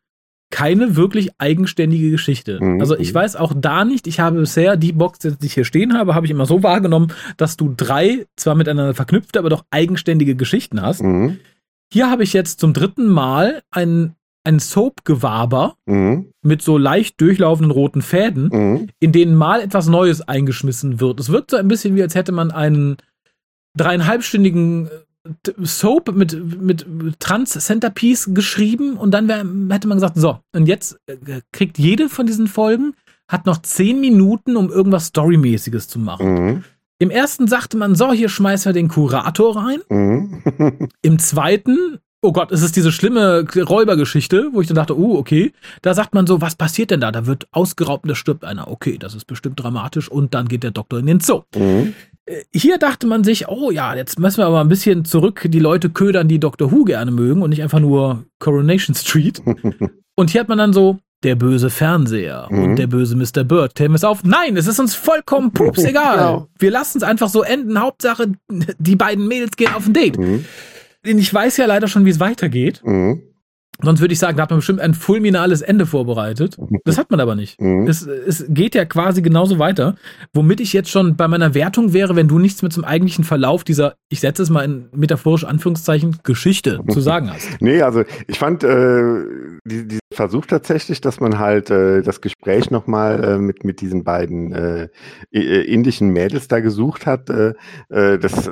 [0.49, 2.57] keine wirklich eigenständige Geschichte.
[2.61, 2.79] Mhm.
[2.79, 5.93] Also ich weiß auch da nicht, ich habe bisher die Box, die ich hier stehen
[5.93, 10.35] habe, habe ich immer so wahrgenommen, dass du drei zwar miteinander verknüpfte, aber doch eigenständige
[10.35, 11.03] Geschichten hast.
[11.03, 11.39] Mhm.
[11.91, 16.31] Hier habe ich jetzt zum dritten Mal ein, ein Soap-Gewaber Mhm.
[16.41, 18.89] mit so leicht durchlaufenden roten Fäden, Mhm.
[18.99, 21.19] in denen mal etwas Neues eingeschmissen wird.
[21.19, 22.97] Es wirkt so ein bisschen wie, als hätte man einen
[23.77, 26.85] dreieinhalbstündigen äh, Soap mit, mit
[27.19, 32.25] Trans-Centerpiece geschrieben und dann wär, hätte man gesagt, so, und jetzt äh, kriegt jede von
[32.25, 32.93] diesen Folgen,
[33.29, 36.33] hat noch zehn Minuten, um irgendwas Storymäßiges zu machen.
[36.33, 36.63] Mhm.
[36.99, 39.81] Im ersten sagte man, so, hier schmeißen wir den Kurator rein.
[39.89, 40.89] Mhm.
[41.01, 45.53] Im zweiten, oh Gott, es ist diese schlimme Räubergeschichte, wo ich dann dachte, uh, okay.
[45.83, 47.11] Da sagt man so, was passiert denn da?
[47.11, 48.67] Da wird ausgeraubt und da stirbt einer.
[48.69, 50.09] Okay, das ist bestimmt dramatisch.
[50.09, 51.43] Und dann geht der Doktor in den Zoo.
[51.55, 51.93] Mhm.
[52.25, 55.59] Äh, hier dachte man sich, oh ja, jetzt müssen wir aber ein bisschen zurück die
[55.59, 59.41] Leute ködern, die Doctor Who gerne mögen und nicht einfach nur Coronation Street.
[60.15, 62.63] und hier hat man dann so, der böse Fernseher mhm.
[62.63, 63.43] und der böse Mr.
[63.43, 64.23] Bird käme es auf.
[64.23, 66.17] Nein, es ist uns vollkommen pups egal.
[66.17, 66.47] Genau.
[66.59, 67.79] Wir lassen es einfach so enden.
[67.79, 70.17] Hauptsache, die beiden Mädels gehen auf ein Date.
[70.17, 70.45] Mhm.
[71.03, 72.81] Ich weiß ja leider schon, wie es weitergeht.
[72.83, 73.23] Mhm.
[73.81, 76.57] Sonst würde ich sagen, da hat man bestimmt ein fulminales Ende vorbereitet.
[76.85, 77.59] Das hat man aber nicht.
[77.59, 77.85] Mhm.
[77.87, 79.95] Es, es geht ja quasi genauso weiter.
[80.31, 83.65] Womit ich jetzt schon bei meiner Wertung wäre, wenn du nichts mit zum eigentlichen Verlauf
[83.65, 87.61] dieser, ich setze es mal in metaphorisch Anführungszeichen, Geschichte zu sagen hast.
[87.61, 89.23] Nee, also ich fand äh,
[89.65, 94.05] die, die Versuch tatsächlich, dass man halt äh, das Gespräch nochmal äh, mit, mit diesen
[94.05, 94.87] beiden äh,
[95.31, 97.29] indischen Mädels da gesucht hat.
[97.29, 97.53] Äh,
[97.89, 98.49] äh das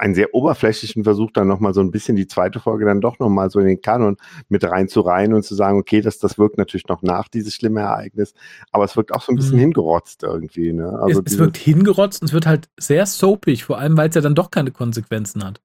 [0.00, 3.50] einen sehr oberflächlichen Versuch, dann nochmal so ein bisschen die zweite Folge dann doch nochmal
[3.50, 4.16] so in den Kanon
[4.48, 8.32] mit reinzureihen und zu sagen, okay, das, das wirkt natürlich noch nach dieses schlimme Ereignis,
[8.72, 9.60] aber es wirkt auch so ein bisschen mhm.
[9.60, 10.72] hingerotzt irgendwie.
[10.72, 10.98] Ne?
[11.00, 14.14] Also es, es wirkt hingerotzt und es wird halt sehr soapig, vor allem, weil es
[14.14, 15.60] ja dann doch keine Konsequenzen hat.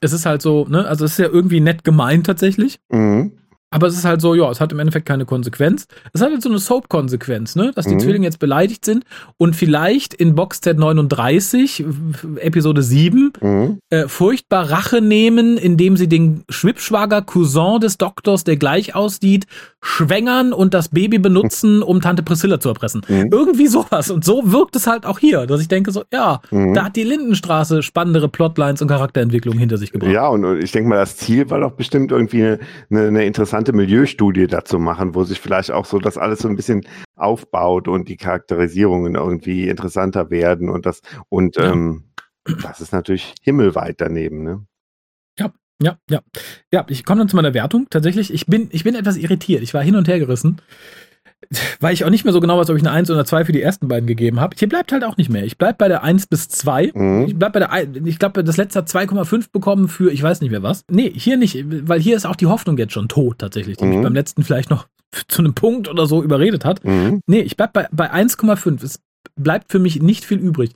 [0.00, 2.78] Es ist halt so, ne, also es ist ja irgendwie nett gemeint tatsächlich.
[2.90, 3.39] Mhm.
[3.72, 5.86] Aber es ist halt so, ja, es hat im Endeffekt keine Konsequenz.
[6.12, 7.70] Es hat halt so eine Soap-Konsequenz, ne?
[7.74, 8.00] Dass die mhm.
[8.00, 9.04] Zwillinge jetzt beleidigt sind
[9.36, 11.84] und vielleicht in Boxset 39,
[12.40, 13.78] Episode 7, mhm.
[13.90, 19.46] äh, furchtbar Rache nehmen, indem sie den Schwibschwager Cousin des Doktors, der gleich aussieht,
[19.80, 23.02] schwängern und das Baby benutzen, um Tante Priscilla zu erpressen.
[23.06, 23.28] Mhm.
[23.30, 24.10] Irgendwie sowas.
[24.10, 26.74] Und so wirkt es halt auch hier, dass ich denke so, ja, mhm.
[26.74, 30.10] da hat die Lindenstraße spannendere Plotlines und Charakterentwicklung hinter sich gebracht.
[30.12, 32.58] Ja, und ich denke mal, das Ziel war doch bestimmt irgendwie eine,
[32.90, 36.48] eine, eine interessante interessante Milieustudie dazu machen, wo sich vielleicht auch so das alles so
[36.48, 36.86] ein bisschen
[37.16, 41.72] aufbaut und die Charakterisierungen irgendwie interessanter werden und das und ja.
[41.72, 42.04] ähm,
[42.62, 44.64] das ist natürlich himmelweit daneben, ne?
[45.38, 45.52] Ja,
[45.82, 46.20] ja, ja.
[46.72, 47.86] Ja, ich komme dann zu meiner Wertung.
[47.90, 49.62] Tatsächlich, ich bin, ich bin etwas irritiert.
[49.62, 50.60] Ich war hin und her gerissen
[51.80, 53.52] weil ich auch nicht mehr so genau weiß, ob ich eine 1 oder 2 für
[53.52, 54.54] die ersten beiden gegeben habe.
[54.58, 55.44] Hier bleibt halt auch nicht mehr.
[55.44, 56.92] Ich bleib bei der 1 bis 2.
[56.94, 57.24] Mhm.
[57.26, 57.70] Ich bleib bei der,
[58.04, 60.84] ich glaube, das letzte hat 2,5 bekommen für, ich weiß nicht mehr was.
[60.90, 63.90] Nee, hier nicht, weil hier ist auch die Hoffnung jetzt schon tot, tatsächlich, die mhm.
[63.90, 64.86] mich beim letzten vielleicht noch
[65.28, 66.84] zu einem Punkt oder so überredet hat.
[66.84, 67.20] Mhm.
[67.26, 68.84] Nee, ich bleib bei, bei 1,5.
[68.84, 69.00] Es
[69.36, 70.72] bleibt für mich nicht viel übrig.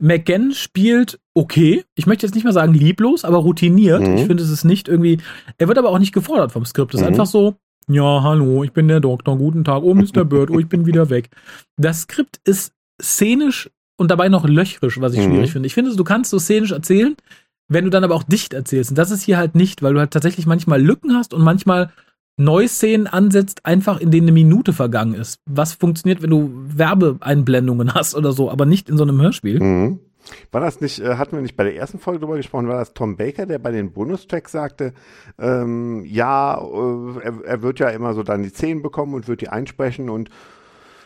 [0.00, 1.84] McGann spielt okay.
[1.94, 4.02] Ich möchte jetzt nicht mal sagen lieblos, aber routiniert.
[4.02, 4.16] Mhm.
[4.16, 5.18] Ich finde, es ist nicht irgendwie.
[5.58, 6.94] Er wird aber auch nicht gefordert vom Skript.
[6.94, 7.12] Es ist mhm.
[7.12, 7.56] einfach so,
[7.90, 10.24] ja, hallo, ich bin der Doktor, guten Tag, oh Mr.
[10.24, 11.30] Bird, oh, ich bin wieder weg.
[11.76, 12.72] Das Skript ist
[13.02, 15.32] szenisch und dabei noch löchrisch, was ich mhm.
[15.32, 15.66] schwierig finde.
[15.66, 17.16] Ich finde, du kannst so szenisch erzählen,
[17.68, 18.90] wenn du dann aber auch dicht erzählst.
[18.90, 21.90] Und das ist hier halt nicht, weil du halt tatsächlich manchmal Lücken hast und manchmal
[22.36, 25.40] Neuszenen ansetzt, einfach in denen eine Minute vergangen ist.
[25.46, 29.60] Was funktioniert, wenn du Werbeeinblendungen hast oder so, aber nicht in so einem Hörspiel.
[29.60, 30.00] Mhm.
[30.52, 32.94] War das nicht, äh, hatten wir nicht bei der ersten Folge drüber gesprochen, war das
[32.94, 34.92] Tom Baker, der bei den Bonustracks sagte,
[35.38, 39.40] ähm, ja, äh, er, er, wird ja immer so dann die Zehn bekommen und wird
[39.40, 40.30] die einsprechen und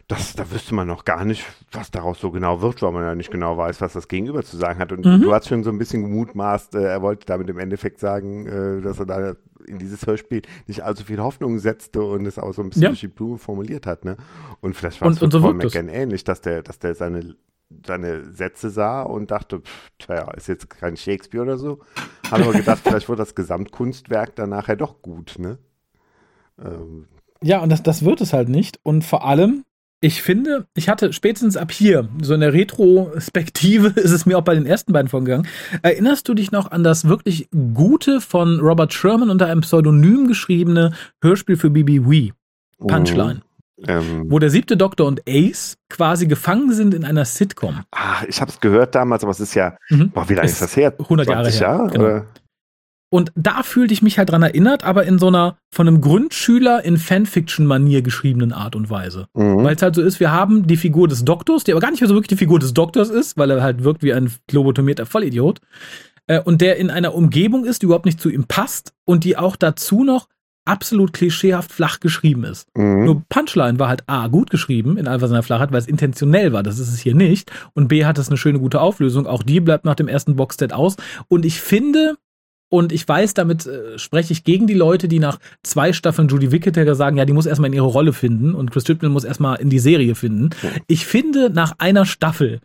[0.09, 3.15] das, da wüsste man noch gar nicht, was daraus so genau wird, weil man ja
[3.15, 4.93] nicht genau weiß, was das Gegenüber zu sagen hat.
[4.93, 5.23] Und mhm.
[5.23, 8.83] du hast schon so ein bisschen gemutmaßt, äh, er wollte damit im Endeffekt sagen, äh,
[8.83, 9.35] dass er da
[9.67, 12.89] in dieses Hörspiel nicht allzu viel Hoffnung setzte und es auch so ein bisschen ja.
[12.91, 14.05] durch die Blume formuliert hat.
[14.05, 14.17] Ne?
[14.61, 17.35] Und vielleicht war es und, so McGann ähnlich, dass der, dass der seine
[17.85, 21.81] seine Sätze sah und dachte, pff, tja, ist jetzt kein Shakespeare oder so.
[22.31, 25.59] Habe aber gedacht, vielleicht wird das Gesamtkunstwerk dann nachher doch gut, ne?
[26.63, 27.07] Ähm.
[27.43, 28.81] Ja, und das, das wird es halt nicht.
[28.83, 29.65] Und vor allem,
[30.01, 34.45] ich finde, ich hatte spätestens ab hier, so in der Retrospektive ist es mir auch
[34.45, 35.47] bei den ersten beiden vorgegangen.
[35.83, 40.93] Erinnerst du dich noch an das wirklich gute von Robert Sherman unter einem Pseudonym geschriebene
[41.23, 42.33] Hörspiel für BB Wee?
[42.79, 43.35] Punchline.
[43.35, 43.54] Mhm.
[43.89, 47.81] Ähm, wo der siebte Doktor und Ace quasi gefangen sind in einer Sitcom.
[47.93, 50.11] Ah, ich habe es gehört damals, aber es ist ja, mhm.
[50.11, 50.95] boah, wie lange ist das her?
[50.99, 51.61] 100 Jahre her.
[51.61, 52.23] Jahre, genau.
[53.15, 56.85] Und da fühlte ich mich halt dran erinnert, aber in so einer von einem Grundschüler
[56.85, 59.29] in Fanfiction-Manier geschriebenen Art und Weise.
[59.35, 59.63] Mhm.
[59.63, 62.01] Weil es halt so ist, wir haben die Figur des Doktors, die aber gar nicht
[62.01, 65.07] mehr so wirklich die Figur des Doktors ist, weil er halt wirkt wie ein lobotomierter
[65.07, 65.61] Vollidiot.
[66.27, 69.37] Äh, und der in einer Umgebung ist, die überhaupt nicht zu ihm passt und die
[69.37, 70.27] auch dazu noch
[70.65, 72.69] absolut klischeehaft flach geschrieben ist.
[72.77, 73.05] Mhm.
[73.05, 76.63] Nur Punchline war halt A, gut geschrieben in einfach seiner Flachheit, weil es intentionell war.
[76.63, 77.51] Das ist es hier nicht.
[77.75, 79.27] Und B, hat es eine schöne, gute Auflösung.
[79.27, 80.97] Auch die bleibt nach dem ersten Boxset aus.
[81.29, 82.17] Und ich finde,
[82.75, 86.51] und ich weiß, damit äh, spreche ich gegen die Leute, die nach zwei Staffeln Judy
[86.51, 89.61] Wicketer sagen, ja, die muss erstmal in ihre Rolle finden und Chris Chibnall muss erstmal
[89.61, 90.51] in die Serie finden.
[90.89, 92.61] Ich finde, nach einer Staffel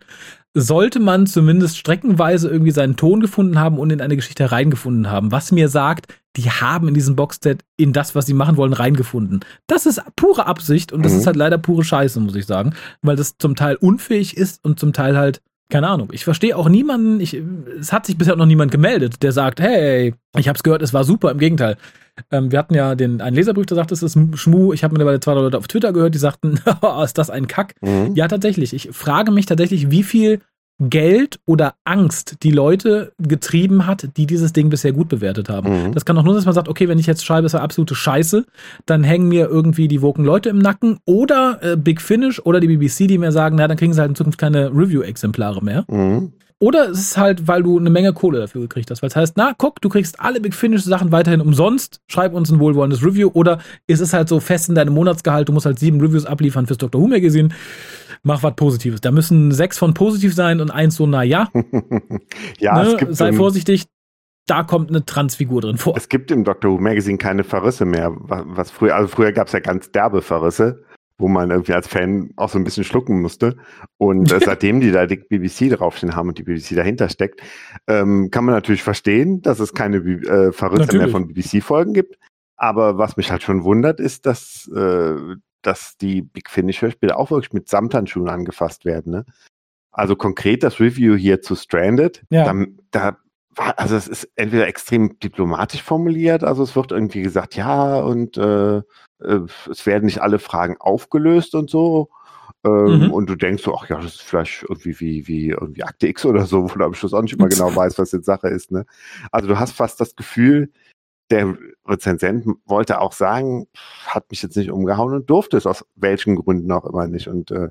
[0.54, 5.30] sollte man zumindest streckenweise irgendwie seinen Ton gefunden haben und in eine Geschichte reingefunden haben.
[5.30, 9.40] Was mir sagt, die haben in diesem Boxset in das, was sie machen wollen, reingefunden.
[9.66, 11.18] Das ist pure Absicht und das mhm.
[11.18, 14.78] ist halt leider pure Scheiße, muss ich sagen, weil das zum Teil unfähig ist und
[14.78, 15.40] zum Teil halt
[15.70, 16.08] keine Ahnung.
[16.12, 17.40] Ich verstehe auch niemanden, ich,
[17.78, 21.04] es hat sich bisher noch niemand gemeldet, der sagt, hey, ich hab's gehört, es war
[21.04, 21.30] super.
[21.30, 21.76] Im Gegenteil.
[22.30, 24.72] Ähm, wir hatten ja den, einen Leserbrief, der sagt, es ist Schmu.
[24.72, 27.74] Ich habe mittlerweile zwei Leute auf Twitter gehört, die sagten, oh, ist das ein Kack?
[27.80, 28.14] Mhm.
[28.14, 28.74] Ja, tatsächlich.
[28.74, 30.40] Ich frage mich tatsächlich, wie viel
[30.80, 35.88] Geld oder Angst die Leute getrieben hat, die dieses Ding bisher gut bewertet haben.
[35.88, 35.92] Mhm.
[35.92, 37.94] Das kann auch nur, dass man sagt, okay, wenn ich jetzt schreibe, es war absolute
[37.94, 38.46] Scheiße,
[38.86, 42.68] dann hängen mir irgendwie die woken Leute im Nacken oder äh, Big Finish oder die
[42.68, 45.84] BBC, die mir sagen, na, dann kriegen sie halt in Zukunft keine Review-Exemplare mehr.
[45.88, 46.32] Mhm.
[46.62, 49.00] Oder es ist halt, weil du eine Menge Kohle dafür gekriegt hast.
[49.00, 52.50] Weil es heißt, na, guck, du kriegst alle Big Finish Sachen weiterhin umsonst, schreib uns
[52.50, 53.30] ein wohlwollendes Review.
[53.32, 56.66] Oder ist es halt so fest in deinem Monatsgehalt, du musst halt sieben Reviews abliefern
[56.66, 57.00] fürs Dr.
[57.00, 57.48] Who Magazine.
[58.22, 59.00] Mach was Positives.
[59.00, 61.48] Da müssen sechs von positiv sein und eins so, na ja,
[62.58, 63.86] ja, es ne, gibt sei vorsichtig,
[64.46, 65.96] da kommt eine Transfigur drin vor.
[65.96, 68.12] es gibt im Doctor Who Magazine keine Verrisse mehr.
[68.18, 70.82] Was, früher, also früher gab es ja ganz derbe Verrisse,
[71.18, 73.56] wo man irgendwie als Fan auch so ein bisschen schlucken musste.
[73.96, 77.40] Und äh, seitdem die da die BBC draufstehen haben und die BBC dahinter steckt,
[77.86, 81.02] ähm, kann man natürlich verstehen, dass es keine äh, Verrisse Natürlich.
[81.02, 82.18] mehr von BBC-Folgen gibt.
[82.56, 85.14] Aber was mich halt schon wundert, ist, dass, äh,
[85.62, 89.12] dass die Big Finish-Hörspiele auch wirklich mit Samthandschuhen angefasst werden.
[89.12, 89.24] Ne?
[89.92, 92.44] Also konkret das Review hier zu Stranded, Ja.
[92.44, 93.16] da, da
[93.76, 98.76] also es ist entweder extrem diplomatisch formuliert, also es wird irgendwie gesagt, ja, und äh,
[98.78, 98.82] äh,
[99.68, 102.08] es werden nicht alle Fragen aufgelöst und so.
[102.64, 103.10] Ähm, Mhm.
[103.12, 106.24] Und du denkst so, ach ja, das ist vielleicht irgendwie wie, wie irgendwie Akte X
[106.26, 108.70] oder so, wo du am Schluss auch nicht immer genau weißt, was jetzt Sache ist.
[108.70, 108.84] Ne?
[109.32, 110.70] Also du hast fast das Gefühl,
[111.30, 111.56] der
[111.86, 113.66] Rezensent wollte auch sagen,
[114.06, 117.28] hat mich jetzt nicht umgehauen und durfte es aus welchen Gründen auch immer nicht.
[117.28, 117.68] Und äh,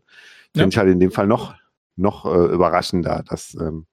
[0.56, 0.64] Ja.
[0.64, 1.56] finde ich halt in dem Fall noch,
[1.96, 3.86] noch äh, überraschender, dass, ähm,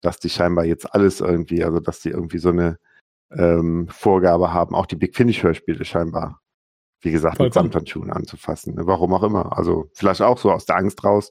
[0.00, 2.78] dass die scheinbar jetzt alles irgendwie, also dass die irgendwie so eine
[3.32, 6.40] ähm, Vorgabe haben, auch die Big Finish-Hörspiele scheinbar,
[7.02, 7.72] wie gesagt, mit Vollkommen.
[7.72, 8.74] Samthandschuhen anzufassen.
[8.74, 8.86] Ne?
[8.86, 9.56] Warum auch immer.
[9.56, 11.30] Also vielleicht auch so aus der Angst raus,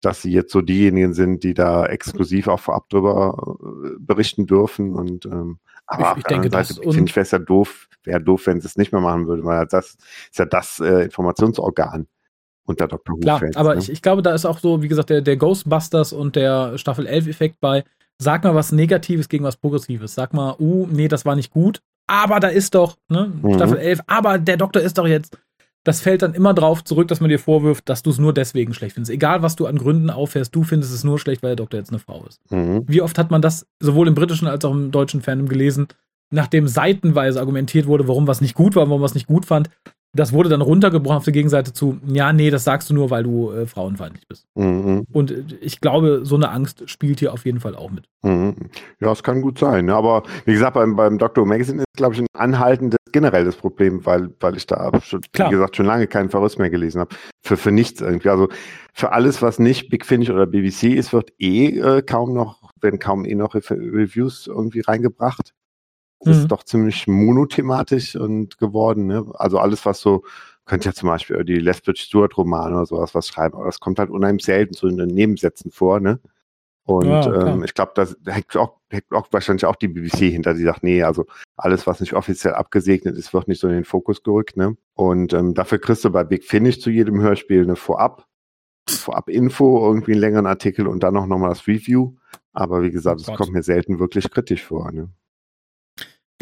[0.00, 4.94] dass sie jetzt so diejenigen sind, die da exklusiv auch vorab drüber äh, berichten dürfen.
[4.94, 7.88] Und ähm, aber Ich- ich denke, das Seite und- finde ich, wäre es ja doof,
[8.04, 9.96] wäre doof, wenn sie es nicht mehr machen würde, weil das
[10.30, 12.06] ist ja das äh, Informationsorgan
[12.66, 13.16] unter Dr.
[13.16, 13.20] Who.
[13.20, 13.80] Klar, Fans, aber ne?
[13.80, 17.06] ich, ich glaube, da ist auch so, wie gesagt, der, der Ghostbusters und der Staffel
[17.06, 17.84] 11 Effekt bei,
[18.18, 20.14] sag mal was Negatives gegen was Progressives.
[20.14, 23.54] Sag mal, uh, nee, das war nicht gut, aber da ist doch, ne, Mhm.
[23.54, 25.36] Staffel 11, aber der Doktor ist doch jetzt.
[25.84, 28.72] Das fällt dann immer drauf zurück, dass man dir vorwirft, dass du es nur deswegen
[28.72, 29.12] schlecht findest.
[29.12, 31.90] Egal, was du an Gründen auffährst, du findest es nur schlecht, weil der Doktor jetzt
[31.90, 32.40] eine Frau ist.
[32.50, 32.84] Mhm.
[32.86, 35.88] Wie oft hat man das sowohl im britischen als auch im deutschen Fandom gelesen,
[36.30, 39.68] nachdem seitenweise argumentiert wurde, warum was nicht gut war, warum was nicht gut fand.
[40.14, 43.24] Das wurde dann runtergebrochen auf der Gegenseite zu, ja, nee, das sagst du nur, weil
[43.24, 44.46] du äh, frauenfeindlich bist.
[44.54, 45.06] Mhm.
[45.12, 48.04] Und äh, ich glaube, so eine Angst spielt hier auf jeden Fall auch mit.
[48.22, 48.54] Mhm.
[49.00, 49.86] Ja, es kann gut sein.
[49.86, 49.94] Ne?
[49.94, 51.44] Aber wie gesagt, beim, beim Dr.
[51.44, 55.48] Magazine ist, glaube ich, ein anhaltendes generelles Problem, weil, weil ich da schon, Klar.
[55.48, 57.14] wie gesagt, schon lange keinen Verriss mehr gelesen habe.
[57.42, 58.28] Für, für nichts irgendwie.
[58.28, 58.48] Also
[58.92, 62.98] für alles, was nicht Big Finish oder BBC ist, wird eh äh, kaum noch, werden
[62.98, 65.54] kaum eh noch Re Reviews irgendwie reingebracht.
[66.24, 66.42] Das Mhm.
[66.42, 69.06] ist doch ziemlich monothematisch und geworden.
[69.06, 69.24] Ne?
[69.34, 70.24] Also alles, was so,
[70.66, 73.98] könnte ja zum Beispiel die Lethbridge Stewart Romane oder sowas was schreiben, aber das kommt
[73.98, 76.20] halt unheimlich selten so in den Nebensätzen vor, ne?
[76.86, 80.52] Und Ja, ähm, ich glaube, das hängt auch, hängt auch wahrscheinlich auch die BBC hinter,
[80.54, 81.24] die sagt, nee, also
[81.56, 84.76] alles, was nicht offiziell abgesegnet ist, wird nicht so in den Fokus gerückt, ne?
[84.94, 88.26] Und ähm, dafür kriegst du bei Big Finish zu jedem Hörspiel eine Vorab,
[88.96, 92.14] Vorab-Info, irgendwie einen längeren Artikel und dann auch nochmal das Review.
[92.52, 93.36] Aber wie gesagt, Oh es Gott.
[93.38, 95.08] kommt mir selten wirklich kritisch vor, ne?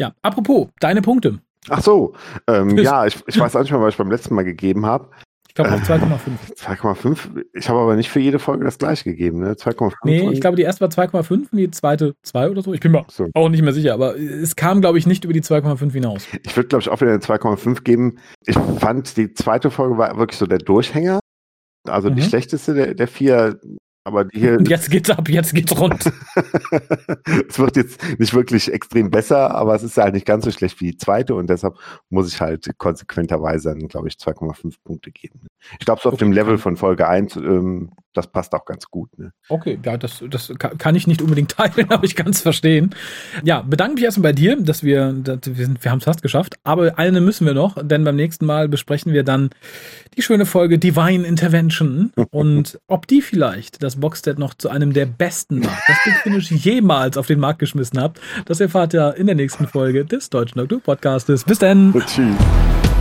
[0.03, 1.39] Ja, apropos, deine Punkte.
[1.69, 2.13] Ach so,
[2.47, 5.07] ähm, ja, ich, ich weiß auch nicht mehr, was ich beim letzten Mal gegeben habe.
[5.47, 6.57] Ich glaube Äh, auf 2,5.
[6.57, 7.45] 2,5.
[7.53, 9.53] Ich habe aber nicht für jede Folge das gleiche gegeben, ne?
[9.53, 9.93] 2,5.
[10.03, 12.73] Nee, ich glaube, die erste war 2,5 und die zweite 2 oder so.
[12.73, 13.29] Ich bin mir So.
[13.33, 16.27] auch nicht mehr sicher, aber es kam, glaube ich, nicht über die 2,5 hinaus.
[16.45, 18.17] Ich würde, glaube ich, auch wieder eine 2,5 geben.
[18.45, 21.19] Ich fand, die zweite Folge war wirklich so der Durchhänger.
[21.87, 22.25] Also die Mhm.
[22.25, 23.57] schlechteste der, der vier.
[24.05, 26.03] Aber die hier, jetzt geht's ab, jetzt geht's rund.
[27.49, 30.81] es wird jetzt nicht wirklich extrem besser, aber es ist halt nicht ganz so schlecht
[30.81, 31.77] wie die zweite und deshalb
[32.09, 35.47] muss ich halt konsequenterweise dann, glaube ich, 2,5 Punkte geben.
[35.79, 38.85] Ich glaube, so auf Okay, dem Level von Folge 1, ähm, das passt auch ganz
[38.85, 39.09] gut.
[39.17, 39.31] Ne?
[39.49, 42.93] Okay, ja, das, das ka- kann ich nicht unbedingt teilen, aber ich kann es verstehen.
[43.43, 46.21] Ja, bedanke mich erstmal bei dir, dass wir, dass wir, sind- wir haben es fast
[46.21, 46.55] geschafft.
[46.63, 49.49] Aber eine müssen wir noch, denn beim nächsten Mal besprechen wir dann
[50.17, 55.05] die schöne Folge Divine Intervention und ob die vielleicht das Boxset noch zu einem der
[55.05, 58.19] besten macht, das Big Finish jemals auf den Markt geschmissen habt.
[58.45, 61.43] Das erfahrt ihr in der nächsten Folge des Deutschen Doktor Podcastes.
[61.43, 61.93] Bis dann!
[62.05, 62.92] Tschüss.